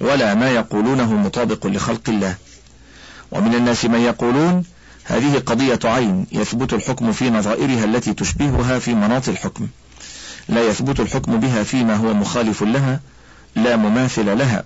ولا 0.00 0.34
ما 0.34 0.50
يقولونه 0.50 1.14
مطابق 1.14 1.66
لخلق 1.66 2.08
الله. 2.08 2.34
ومن 3.32 3.54
الناس 3.54 3.84
من 3.84 4.00
يقولون 4.00 4.64
هذه 5.04 5.38
قضية 5.46 5.78
عين 5.84 6.26
يثبت 6.32 6.72
الحكم 6.72 7.12
في 7.12 7.30
نظائرها 7.30 7.84
التي 7.84 8.14
تشبهها 8.14 8.78
في 8.78 8.94
مناط 8.94 9.28
الحكم. 9.28 9.68
لا 10.48 10.68
يثبت 10.68 11.00
الحكم 11.00 11.40
بها 11.40 11.62
فيما 11.62 11.96
هو 11.96 12.14
مخالف 12.14 12.62
لها 12.62 13.00
لا 13.56 13.76
مماثل 13.76 14.38
لها. 14.38 14.64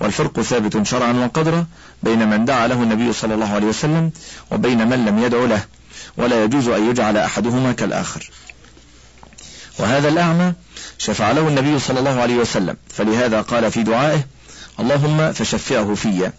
والفرق 0.00 0.40
ثابت 0.40 0.86
شرعا 0.86 1.12
وقدرا 1.12 1.66
بين 2.02 2.28
من 2.28 2.44
دعا 2.44 2.66
له 2.66 2.82
النبي 2.82 3.12
صلى 3.12 3.34
الله 3.34 3.54
عليه 3.54 3.66
وسلم 3.66 4.10
وبين 4.50 4.88
من 4.88 5.04
لم 5.04 5.18
يدع 5.18 5.38
له 5.38 5.64
ولا 6.16 6.44
يجوز 6.44 6.68
أن 6.68 6.90
يجعل 6.90 7.16
أحدهما 7.16 7.72
كالآخر. 7.72 8.30
وهذا 9.78 10.08
الأعمى 10.08 10.52
شفع 10.98 11.32
له 11.32 11.48
النبي 11.48 11.78
صلى 11.78 11.98
الله 11.98 12.20
عليه 12.20 12.34
وسلم 12.34 12.76
فلهذا 12.88 13.40
قال 13.40 13.72
في 13.72 13.82
دعائه 13.82 14.24
اللهم 14.80 15.32
فشفعه 15.32 15.94
في 15.94 16.32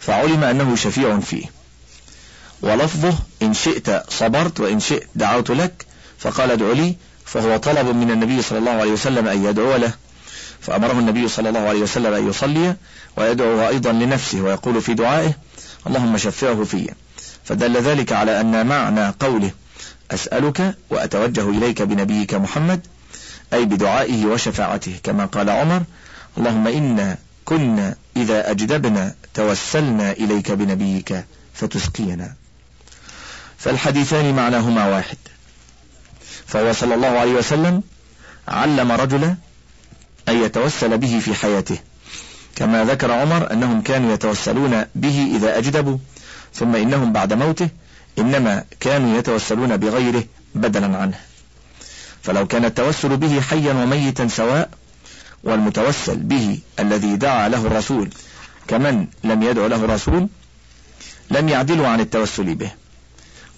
فعلم 0.00 0.44
أنه 0.44 0.76
شفيع 0.76 1.20
فيه. 1.20 1.46
ولفظه 2.62 3.18
إن 3.42 3.54
شئت 3.54 4.10
صبرت 4.10 4.60
وإن 4.60 4.80
شئت 4.80 5.08
دعوت 5.14 5.50
لك 5.50 5.86
فقال 6.18 6.50
ادع 6.50 6.72
لي 6.72 6.96
فهو 7.24 7.56
طلب 7.56 7.86
من 7.86 8.10
النبي 8.10 8.42
صلى 8.42 8.58
الله 8.58 8.70
عليه 8.70 8.92
وسلم 8.92 9.28
أن 9.28 9.44
يدعو 9.44 9.76
له. 9.76 9.92
فأمره 10.60 10.92
النبي 10.92 11.28
صلى 11.28 11.48
الله 11.48 11.60
عليه 11.60 11.80
وسلم 11.80 12.14
أن 12.14 12.28
يصلي 12.28 12.76
ويدعو 13.16 13.68
أيضا 13.68 13.92
لنفسه 13.92 14.40
ويقول 14.40 14.82
في 14.82 14.94
دعائه 14.94 15.32
اللهم 15.86 16.16
شفعه 16.18 16.64
في. 16.64 16.90
فدل 17.44 17.76
ذلك 17.76 18.12
على 18.12 18.40
أن 18.40 18.66
معنى 18.66 19.08
قوله 19.20 19.50
أسألك 20.10 20.74
وأتوجه 20.90 21.50
إليك 21.50 21.82
بنبيك 21.82 22.34
محمد 22.34 22.80
أي 23.52 23.64
بدعائه 23.64 24.26
وشفاعته 24.26 24.98
كما 25.02 25.24
قال 25.24 25.50
عمر 25.50 25.82
اللهم 26.38 26.66
إنا 26.66 27.18
كنا 27.44 27.96
إذا 28.16 28.50
أجدبنا 28.50 29.14
توسلنا 29.34 30.12
إليك 30.12 30.52
بنبيك 30.52 31.24
فتسقينا. 31.54 32.34
فالحديثان 33.58 34.34
معناهما 34.34 34.88
واحد. 34.88 35.16
فهو 36.46 36.72
صلى 36.72 36.94
الله 36.94 37.08
عليه 37.08 37.32
وسلم 37.32 37.82
علم 38.48 38.92
رجلا 38.92 39.36
أن 40.28 40.42
يتوسل 40.42 40.98
به 40.98 41.18
في 41.18 41.34
حياته. 41.34 41.78
كما 42.56 42.84
ذكر 42.84 43.12
عمر 43.12 43.52
أنهم 43.52 43.82
كانوا 43.82 44.14
يتوسلون 44.14 44.84
به 44.94 45.32
إذا 45.36 45.58
أجدبوا 45.58 45.98
ثم 46.54 46.76
إنهم 46.76 47.12
بعد 47.12 47.32
موته 47.32 47.68
إنما 48.18 48.64
كانوا 48.80 49.18
يتوسلون 49.18 49.76
بغيره 49.76 50.24
بدلا 50.54 50.96
عنه. 50.96 51.18
فلو 52.22 52.46
كان 52.46 52.64
التوسل 52.64 53.16
به 53.16 53.40
حيا 53.40 53.72
وميتا 53.72 54.28
سواء 54.28 54.70
والمتوسل 55.44 56.16
به 56.16 56.58
الذي 56.80 57.16
دعا 57.16 57.48
له 57.48 57.66
الرسول 57.66 58.10
كمن 58.68 59.06
لم 59.24 59.42
يدع 59.42 59.66
له 59.66 59.84
الرسول 59.84 60.28
لم 61.30 61.48
يعدلوا 61.48 61.88
عن 61.88 62.00
التوسل 62.00 62.54
به. 62.54 62.70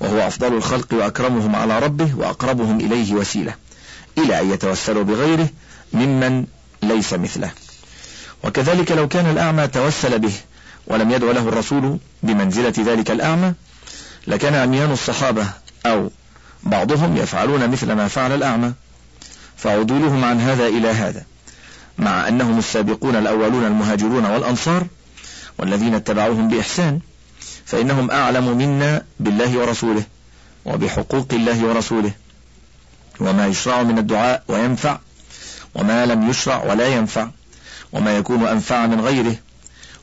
وهو 0.00 0.26
أفضل 0.26 0.54
الخلق 0.54 0.94
وأكرمهم 0.94 1.56
على 1.56 1.78
ربه 1.78 2.14
وأقربهم 2.16 2.80
إليه 2.80 3.12
وسيلة. 3.14 3.54
إلى 4.18 4.40
أن 4.40 4.50
يتوسلوا 4.50 5.02
بغيره 5.02 5.48
ممن 5.92 6.46
ليس 6.82 7.12
مثله. 7.14 7.50
وكذلك 8.44 8.92
لو 8.92 9.08
كان 9.08 9.30
الأعمى 9.30 9.66
توسل 9.68 10.18
به 10.18 10.32
ولم 10.86 11.10
يدع 11.10 11.26
له 11.32 11.48
الرسول 11.48 11.98
بمنزلة 12.22 12.74
ذلك 12.78 13.10
الأعمى 13.10 13.52
لكان 14.26 14.54
عميان 14.54 14.90
الصحابة 14.92 15.46
أو 15.86 16.10
بعضهم 16.62 17.16
يفعلون 17.16 17.70
مثل 17.70 17.92
ما 17.92 18.08
فعل 18.08 18.32
الأعمى. 18.32 18.72
فعدولهم 19.56 20.24
عن 20.24 20.40
هذا 20.40 20.66
إلى 20.66 20.88
هذا 20.88 21.24
مع 21.98 22.28
أنهم 22.28 22.58
السابقون 22.58 23.16
الأولون 23.16 23.64
المهاجرون 23.64 24.26
والأنصار 24.26 24.86
والذين 25.58 25.94
اتبعوهم 25.94 26.48
بإحسان 26.48 27.00
فإنهم 27.66 28.10
أعلم 28.10 28.56
منا 28.58 29.02
بالله 29.20 29.58
ورسوله 29.58 30.02
وبحقوق 30.64 31.26
الله 31.32 31.64
ورسوله 31.64 32.12
وما 33.20 33.46
يشرع 33.46 33.82
من 33.82 33.98
الدعاء 33.98 34.42
وينفع 34.48 34.98
وما 35.74 36.06
لم 36.06 36.30
يشرع 36.30 36.64
ولا 36.64 36.86
ينفع 36.86 37.28
وما 37.92 38.16
يكون 38.16 38.46
أنفع 38.46 38.86
من 38.86 39.00
غيره. 39.00 39.36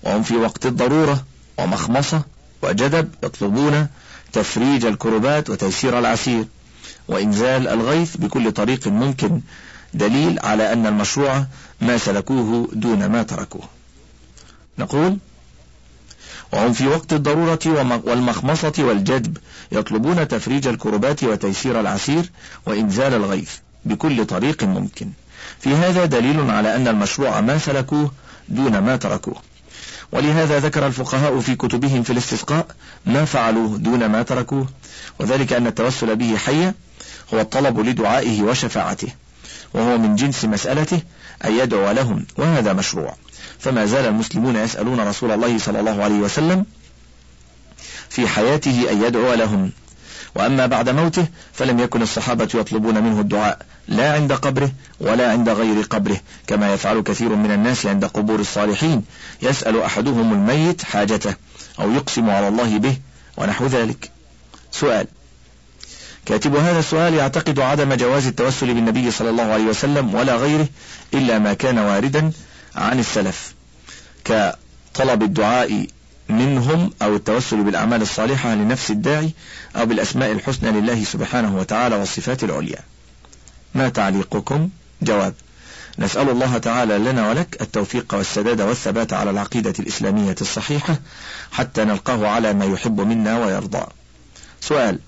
وهم 0.04 0.24
في 0.24 0.36
وقت 0.36 0.66
الضرورة 0.66 1.24
ومخمصة 1.58 2.22
وجدب 2.62 3.10
يطلبون 3.24 3.88
تفريج 4.34 4.86
الكربات 4.86 5.50
وتيسير 5.50 6.00
العسير 6.00 6.46
وإنزال 7.08 7.68
الغيث 7.68 8.18
بكل 8.18 8.52
طريق 8.52 8.88
ممكن. 8.88 9.42
دليل 9.94 10.40
على 10.40 10.74
أن 10.74 10.86
المشروع 10.86 11.46
ما 11.82 11.98
سلكوه 11.98 12.70
دون 12.74 13.06
ما 13.06 13.24
تركوه. 13.24 13.64
نقول 14.80 15.18
وهم 16.54 16.74
في 16.74 16.88
وقت 16.88 17.14
الضرورة 17.14 17.60
والمخمصة 18.06 18.74
والجدب 18.78 19.38
يطلبون 19.72 20.28
تفريج 20.28 20.68
الكربات 20.68 21.24
وتيسير 21.24 21.80
العسير 21.80 22.32
وإنزال 22.66 23.14
الغيث 23.14 23.52
بكل 23.86 24.26
طريق 24.26 24.64
ممكن. 24.64 25.10
في 25.60 25.76
هذا 25.76 26.06
دليل 26.06 26.52
على 26.52 26.76
أن 26.76 26.88
المشروع 26.88 27.42
ما 27.42 27.58
سلكوه 27.58 28.12
دون 28.50 28.78
ما 28.78 28.96
تركوه. 28.96 29.36
ولهذا 30.12 30.60
ذكر 30.60 30.88
الفقهاء 30.88 31.40
في 31.40 31.56
كتبهم 31.56 32.04
في 32.04 32.10
الاستسقاء 32.10 32.68
ما 33.06 33.26
فعلوه 33.26 33.78
دون 33.78 34.06
ما 34.06 34.24
تركوه 34.24 34.68
وذلك 35.20 35.54
أن 35.54 35.68
التوسل 35.68 36.16
به 36.16 36.38
حيا 36.38 36.74
هو 37.34 37.42
الطلب 37.42 37.80
لدعائه 37.80 38.42
وشفاعته 38.42 39.08
وهو 39.74 39.98
من 39.98 40.16
جنس 40.16 40.46
مسألته 40.46 41.02
أن 41.46 41.60
يدعو 41.60 41.92
لهم 41.92 42.26
وهذا 42.38 42.74
مشروع. 42.74 43.16
فما 43.60 43.86
زال 43.86 44.06
المسلمون 44.06 44.56
يسألون 44.56 45.00
رسول 45.00 45.32
الله 45.32 45.58
صلى 45.58 45.80
الله 45.80 46.04
عليه 46.04 46.16
وسلم 46.16 46.66
في 48.10 48.28
حياته 48.28 48.92
أن 48.92 49.04
يدعو 49.04 49.34
لهم. 49.34 49.72
وأما 50.36 50.66
بعد 50.66 50.90
موته 50.90 51.28
فلم 51.54 51.80
يكن 51.80 52.02
الصحابة 52.02 52.48
يطلبون 52.56 53.04
منه 53.04 53.20
الدعاء 53.20 53.66
لا 53.88 54.14
عند 54.14 54.34
قبره 54.34 54.72
ولا 55.00 55.32
عند 55.32 55.50
غير 55.50 55.82
قبره 55.82 56.20
كما 56.48 56.74
يفعل 56.74 57.02
كثير 57.02 57.36
من 57.36 57.52
الناس 57.52 57.86
عند 57.86 58.06
قبور 58.06 58.40
الصالحين. 58.40 59.04
يسأل 59.42 59.82
أحدهم 59.82 60.34
الميت 60.34 60.84
حاجته 60.84 61.36
أو 61.80 61.92
يقسم 61.92 62.30
على 62.30 62.48
الله 62.48 62.78
به 62.78 62.98
ونحو 63.38 63.66
ذلك. 63.66 64.12
سؤال. 64.72 65.08
كاتب 66.26 66.56
هذا 66.56 66.80
السؤال 66.80 67.14
يعتقد 67.14 67.60
عدم 67.60 67.94
جواز 67.94 68.28
التوسل 68.28 68.74
بالنبي 68.74 69.12
صلى 69.12 69.30
الله 69.30 69.44
عليه 69.44 69.64
وسلم 69.64 70.16
ولا 70.16 70.36
غيره 70.36 70.68
إلا 71.14 71.40
ما 71.40 71.54
كان 71.54 71.80
واردا 71.80 72.32
عن 72.76 73.00
السلف. 73.00 73.54
كطلب 74.26 75.24
الدعاء 75.24 75.88
منهم 76.30 76.92
أو 77.02 77.16
التوسل 77.16 77.64
بالأعمال 77.64 78.02
الصالحة 78.02 78.56
لنفس 78.56 78.92
الداعي 78.92 79.32
أو 79.76 79.86
بالأسماء 79.86 80.32
الحسنى 80.32 80.72
لله 80.72 81.04
سبحانه 81.04 81.58
وتعالى 81.58 81.96
والصفات 81.96 82.44
العليا. 82.44 82.80
ما 83.76 83.90
تعليقكم؟ 83.90 84.70
جواب 85.02 85.34
نسأل 86.00 86.30
الله 86.30 86.58
تعالى 86.58 86.98
لنا 86.98 87.30
ولك 87.30 87.62
التوفيق 87.62 88.14
والسداد 88.14 88.62
والثبات 88.62 89.14
على 89.14 89.30
العقيدة 89.30 89.74
الإسلامية 89.80 90.36
الصحيحة 90.42 91.00
حتى 91.52 91.86
نلقاه 91.86 92.28
على 92.28 92.54
ما 92.54 92.66
يحب 92.66 93.02
منا 93.02 93.46
ويرضى. 93.46 93.86
سؤال 94.62 95.00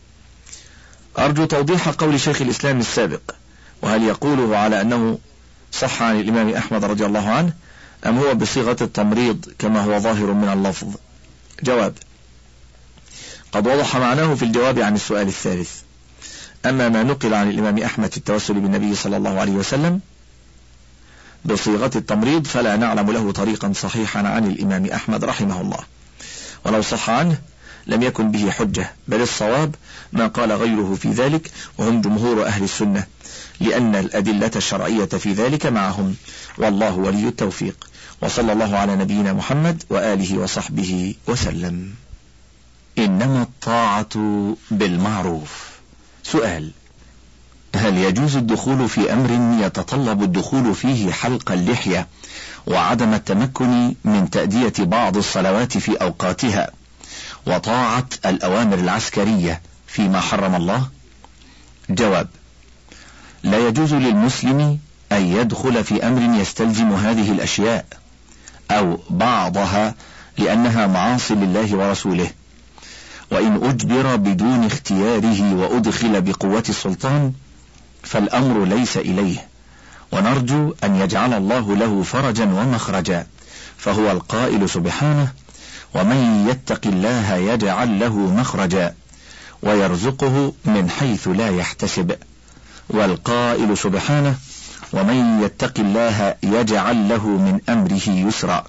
أرجو 1.20 1.46
توضيح 1.46 1.90
قول 1.90 2.20
شيخ 2.20 2.42
الإسلام 2.42 2.80
السابق 2.80 3.22
وهل 3.82 4.04
يقوله 4.04 4.58
على 4.58 4.82
أنه 4.82 5.18
صح 5.72 6.02
عن 6.02 6.20
الإمام 6.20 6.50
أحمد 6.50 6.86
رضي 6.86 7.06
الله 7.06 7.30
عنه 7.30 7.54
أم 8.06 8.18
هو 8.18 8.36
بصيغة 8.36 8.78
التمريض 8.82 9.46
كما 9.60 9.84
هو 9.84 10.00
ظاهر 10.00 10.34
من 10.34 10.50
اللفظ؟ 10.50 10.88
جواب. 11.64 11.94
قد 13.52 13.68
وضح 13.68 13.98
معناه 13.98 14.36
في 14.36 14.46
الجواب 14.46 14.80
عن 14.80 14.96
السؤال 14.96 15.28
الثالث. 15.28 15.72
أما 16.66 16.90
ما 16.90 17.04
نقل 17.04 17.34
عن 17.34 17.50
الإمام 17.50 17.78
أحمد 17.78 18.12
في 18.12 18.18
التوسل 18.18 18.54
بالنبي 18.54 18.96
صلى 18.96 19.18
الله 19.18 19.40
عليه 19.40 19.52
وسلم 19.52 20.00
بصيغة 21.46 21.92
التمريض 21.96 22.48
فلا 22.48 22.76
نعلم 22.76 23.12
له 23.12 23.32
طريقا 23.32 23.74
صحيحا 23.74 24.28
عن 24.28 24.46
الإمام 24.46 24.86
أحمد 24.86 25.26
رحمه 25.26 25.62
الله. 25.62 25.80
ولو 26.66 26.82
صح 26.82 27.10
عنه 27.10 27.38
لم 27.88 28.04
يكن 28.04 28.32
به 28.32 28.52
حجة. 28.52 28.92
بل 29.08 29.22
الصواب 29.22 29.76
ما 30.14 30.28
قال 30.28 30.52
غيره 30.52 30.98
في 31.02 31.12
ذلك 31.12 31.52
وهم 31.78 32.02
جمهور 32.02 32.46
أهل 32.46 32.64
السنة 32.64 33.04
لأن 33.60 33.96
الأدلة 33.96 34.52
الشرعية 34.56 35.06
في 35.06 35.34
ذلك 35.34 35.66
معهم. 35.66 36.16
والله 36.58 36.98
ولي 36.98 37.28
التوفيق. 37.28 37.90
وصلى 38.22 38.54
الله 38.54 38.78
على 38.78 38.96
نبينا 38.96 39.34
محمد 39.34 39.84
وآله 39.90 40.38
وصحبه 40.38 41.16
وسلم. 41.28 41.94
إنما 42.98 43.42
الطاعة 43.42 44.18
بالمعروف. 44.72 45.78
سؤال 46.24 46.72
هل 47.76 47.98
يجوز 47.98 48.36
الدخول 48.36 48.90
في 48.90 49.14
أمر 49.14 49.62
يتطلب 49.66 50.24
الدخول 50.24 50.76
فيه 50.76 51.12
حلق 51.12 51.52
اللحية 51.52 52.08
وعدم 52.68 53.14
التمكن 53.14 53.96
من 54.04 54.30
تأدية 54.30 54.74
بعض 54.80 55.18
الصلوات 55.18 55.78
في 55.78 55.92
أوقاتها 55.92 56.72
وطاعة 57.48 58.10
الأوامر 58.26 58.80
العسكرية 58.80 59.62
فيما 59.88 60.22
حرم 60.22 60.56
الله؟ 60.56 60.88
جواب 61.90 62.28
لا 63.44 63.68
يجوز 63.68 63.94
للمسلم 63.94 64.80
أن 65.12 65.26
يدخل 65.26 65.84
في 65.84 66.08
أمر 66.08 66.42
يستلزم 66.42 66.94
هذه 66.94 67.32
الأشياء. 67.32 67.86
أو 68.72 69.00
بعضها 69.10 69.96
لأنها 70.38 70.88
معاصي 70.88 71.34
لله 71.34 71.76
ورسوله. 71.76 72.30
وإن 73.32 73.64
أجبر 73.64 74.16
بدون 74.16 74.66
اختياره 74.66 75.56
وأدخل 75.56 76.22
بقوة 76.22 76.64
السلطان 76.70 77.34
فالأمر 78.04 78.66
ليس 78.66 78.98
إليه. 78.98 79.48
ونرجو 80.12 80.74
أن 80.84 80.96
يجعل 80.96 81.34
الله 81.34 81.76
له 81.76 82.04
فرجا 82.04 82.46
ومخرجا. 82.46 83.28
فهو 83.78 84.12
القائل 84.12 84.70
سبحانه 84.70 85.32
ومن 85.96 86.48
يتق 86.50 86.82
الله 86.86 87.36
يجعل 87.36 88.00
له 88.00 88.18
مخرجا 88.18 88.94
ويرزقه 89.62 90.54
من 90.66 90.90
حيث 90.90 91.28
لا 91.28 91.50
يحتسب 91.50 92.16
والقائل 92.90 93.78
سبحانه 93.78 94.36
ومن 94.94 95.44
يتق 95.44 95.74
الله 95.80 96.36
يجعل 96.44 97.10
له 97.10 97.28
من 97.28 97.60
أمره 97.70 98.10
يسرا. 98.10 98.64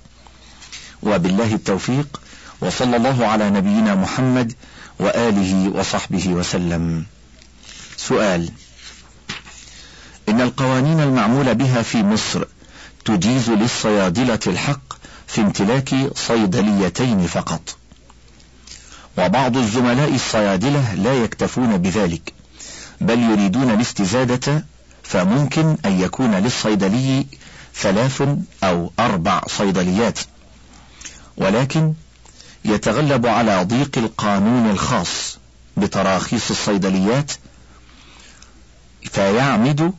وبالله 1.03 1.55
التوفيق 1.55 2.21
وصلى 2.61 2.97
الله 2.97 3.27
على 3.27 3.51
نبينا 3.51 3.95
محمد 3.95 4.53
وآله 4.99 5.69
وصحبه 5.69 6.29
وسلم. 6.29 7.05
سؤال 7.97 8.51
إن 10.29 10.41
القوانين 10.41 11.01
المعمول 11.01 11.55
بها 11.55 11.83
في 11.83 12.03
مصر 12.03 12.45
تجيز 13.05 13.51
للصيادلة 13.51 14.41
الحق 14.47 14.93
في 15.27 15.41
امتلاك 15.41 15.95
صيدليتين 16.15 17.27
فقط. 17.27 17.77
وبعض 19.19 19.57
الزملاء 19.57 20.15
الصيادلة 20.15 20.95
لا 20.95 21.15
يكتفون 21.15 21.77
بذلك 21.77 22.33
بل 23.01 23.19
يريدون 23.19 23.71
الاستزادة 23.71 24.65
فممكن 25.09 25.77
أن 25.85 26.01
يكون 26.01 26.35
للصيدلي 26.35 27.27
ثلاث 27.75 28.23
أو 28.65 28.93
أربع 28.99 29.43
صيدليات. 29.47 30.19
ولكن 31.37 31.93
يتغلب 32.65 33.27
على 33.27 33.65
ضيق 33.65 33.99
القانون 33.99 34.71
الخاص 34.71 35.39
بتراخيص 35.77 36.51
الصيدليات 36.51 37.33
فيعمد 39.03 39.93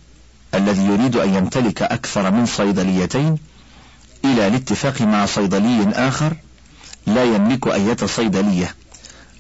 الذي 0.54 0.86
يريد 0.86 1.16
أن 1.16 1.34
يمتلك 1.36 1.82
أكثر 1.82 2.32
من 2.32 2.46
صيدليتين 2.46 3.38
إلى 4.26 4.48
الاتفاق 4.48 5.02
مع 5.02 5.26
صيدلي 5.26 5.90
آخر 5.94 6.36
لا 7.08 7.24
يملك 7.24 7.68
أية 7.68 7.98
صيدلية 8.06 8.76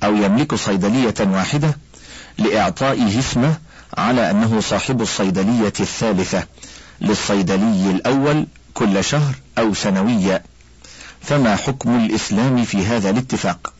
أو 0.03 0.15
يملك 0.15 0.55
صيدلية 0.55 1.13
واحدة 1.19 1.77
لإعطائه 2.37 3.19
اسمه 3.19 3.57
على 3.97 4.31
أنه 4.31 4.59
صاحب 4.59 5.01
الصيدلية 5.01 5.73
الثالثة 5.79 6.43
للصيدلي 7.01 7.91
الأول 7.91 8.47
كل 8.73 9.03
شهر 9.03 9.35
أو 9.57 9.73
سنويا 9.73 10.43
فما 11.21 11.55
حكم 11.55 12.05
الإسلام 12.05 12.65
في 12.65 12.85
هذا 12.85 13.09
الاتفاق؟ 13.09 13.73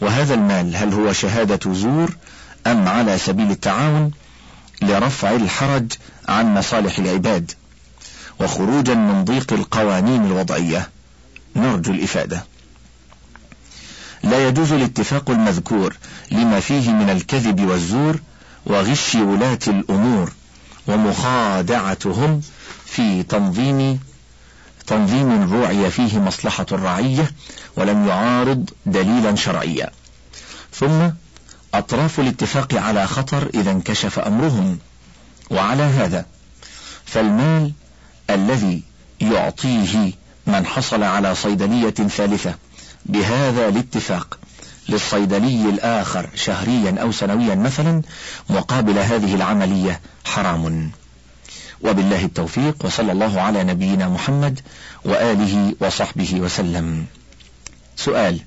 وهذا 0.00 0.34
المال 0.34 0.76
هل 0.76 0.92
هو 0.92 1.12
شهادة 1.12 1.74
زور 1.74 2.16
أم 2.66 2.88
على 2.88 3.18
سبيل 3.18 3.50
التعاون 3.50 4.10
لرفع 4.82 5.30
الحرج 5.30 5.92
عن 6.28 6.54
مصالح 6.54 6.98
العباد 6.98 7.52
وخروجا 8.40 8.94
من 8.94 9.24
ضيق 9.24 9.52
القوانين 9.52 10.24
الوضعية؟ 10.26 10.88
نرجو 11.56 11.92
الإفادة. 11.92 12.44
لا 14.22 14.48
يجوز 14.48 14.72
الاتفاق 14.72 15.30
المذكور 15.30 15.96
لما 16.30 16.60
فيه 16.60 16.90
من 16.90 17.10
الكذب 17.10 17.60
والزور 17.60 18.20
وغش 18.66 19.14
ولاة 19.14 19.58
الأمور 19.68 20.32
ومخادعتهم 20.86 22.40
في 22.86 23.22
تنظيم 23.22 24.00
تنظيم 24.86 25.52
روعي 25.52 25.90
فيه 25.90 26.18
مصلحة 26.18 26.66
الرعية 26.72 27.30
ولم 27.76 28.08
يعارض 28.08 28.70
دليلا 28.86 29.34
شرعيا. 29.34 29.90
ثم 30.72 31.10
أطراف 31.74 32.20
الاتفاق 32.20 32.74
على 32.74 33.06
خطر 33.06 33.50
إذا 33.54 33.70
انكشف 33.70 34.18
أمرهم. 34.18 34.78
وعلى 35.50 35.82
هذا 35.82 36.26
فالمال 37.04 37.72
الذي 38.30 38.82
يعطيه 39.20 40.12
من 40.46 40.66
حصل 40.66 41.02
على 41.02 41.34
صيدلية 41.34 41.90
ثالثة 41.90 42.54
بهذا 43.06 43.68
الاتفاق 43.68 44.38
للصيدلي 44.88 45.70
الآخر 45.70 46.30
شهريا 46.34 46.96
أو 47.02 47.12
سنويا 47.12 47.54
مثلا 47.54 48.02
مقابل 48.50 48.98
هذه 48.98 49.34
العملية 49.34 50.00
حرام. 50.24 50.90
وبالله 51.82 52.24
التوفيق 52.24 52.84
وصلى 52.84 53.12
الله 53.12 53.40
على 53.40 53.64
نبينا 53.64 54.08
محمد 54.08 54.60
وآله 55.04 55.74
وصحبه 55.80 56.40
وسلم. 56.40 57.06
سؤال 57.96 58.40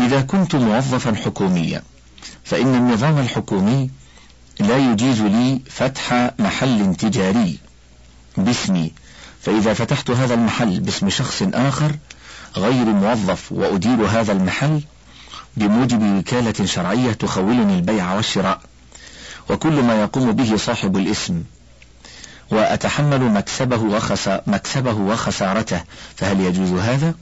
إذا 0.00 0.20
كنت 0.20 0.54
موظفا 0.54 1.14
حكوميا 1.14 1.82
فإن 2.44 2.74
النظام 2.74 3.18
الحكومي 3.18 3.90
لا 4.60 4.76
يجيز 4.76 5.20
لي 5.20 5.60
فتح 5.70 6.30
محل 6.38 6.94
تجاري 6.94 7.58
باسمي 8.36 8.92
فإذا 9.42 9.74
فتحت 9.74 10.10
هذا 10.10 10.34
المحل 10.34 10.80
باسم 10.80 11.10
شخص 11.10 11.42
آخر 11.42 11.96
غير 12.56 12.84
موظف 12.84 13.52
وأدير 13.52 14.06
هذا 14.06 14.32
المحل 14.32 14.82
بموجب 15.56 16.02
وكالة 16.02 16.66
شرعية 16.66 17.12
تخولني 17.12 17.74
البيع 17.74 18.14
والشراء 18.14 18.60
وكل 19.50 19.82
ما 19.82 20.02
يقوم 20.02 20.32
به 20.32 20.56
صاحب 20.56 20.96
الاسم 20.96 21.42
وأتحمل 22.50 23.20
مكسبه, 23.20 23.76
وخس 23.76 24.30
مكسبه 24.46 24.92
وخسارته 24.92 25.84
فهل 26.16 26.40
يجوز 26.40 26.72
هذا؟ 26.72 27.14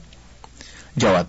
جواب 0.97 1.27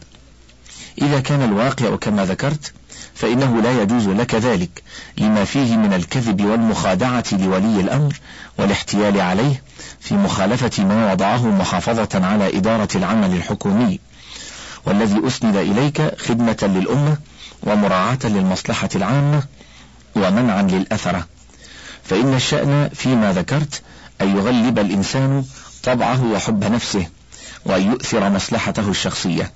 إذا 1.03 1.21
كان 1.21 1.43
الواقع 1.43 1.97
كما 1.97 2.25
ذكرت 2.25 2.73
فإنه 3.19 3.63
لا 3.63 3.83
يجوز 3.83 4.09
لك 4.09 4.35
ذلك 4.35 4.83
لما 5.19 5.45
فيه 5.45 5.77
من 5.77 5.93
الكذب 5.93 6.45
والمخادعة 6.45 7.25
لولي 7.33 7.81
الأمر 7.81 8.15
والاحتيال 8.59 9.21
عليه 9.21 9.63
في 10.01 10.15
مخالفة 10.15 10.85
ما 10.85 11.13
وضعه 11.13 11.47
محافظة 11.47 12.27
على 12.27 12.57
إدارة 12.59 12.89
العمل 12.95 13.37
الحكومي. 13.37 14.01
والذي 14.87 15.27
أسند 15.27 15.57
إليك 15.57 16.21
خدمة 16.21 16.57
للأمة 16.63 17.17
ومراعاة 17.63 18.19
للمصلحة 18.25 18.89
العامة 18.95 19.43
ومنعا 20.17 20.63
للأثرة 20.63 21.27
فإن 22.05 22.35
الشأن 22.35 22.91
فيما 22.95 23.33
ذكرت 23.33 23.83
أن 24.21 24.37
يغلب 24.37 24.79
الإنسان 24.79 25.45
طبعه 25.83 26.25
وحب 26.25 26.65
نفسه 26.65 27.07
وأن 27.65 27.91
يؤثر 27.93 28.31
مصلحته 28.31 28.91
الشخصية 28.91 29.53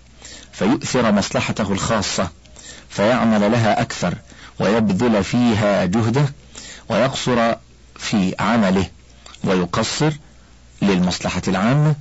فيؤثر 0.53 1.13
مصلحته 1.13 1.73
الخاصة. 1.73 2.42
فيعمل 2.89 3.53
لها 3.53 3.81
أكثر 3.81 4.15
ويبذل 4.61 5.25
فيها 5.25 5.85
جهده 5.85 6.25
ويقصر 6.89 7.55
في 7.97 8.35
عمله 8.41 8.87
ويقصر 9.45 10.13
للمصلحة 10.83 11.43
العامة 11.49 11.95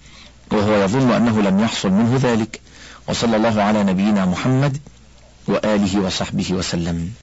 وهو 0.52 0.84
يظن 0.84 1.12
أنه 1.12 1.42
لم 1.42 1.60
يحصل 1.60 1.90
منه 1.90 2.20
ذلك. 2.24 2.60
وصلى 3.08 3.36
الله 3.36 3.62
على 3.62 3.84
نبينا 3.84 4.26
محمد 4.26 4.78
وآله 5.48 6.00
وصحبه 6.00 6.54
وسلم. 6.54 7.12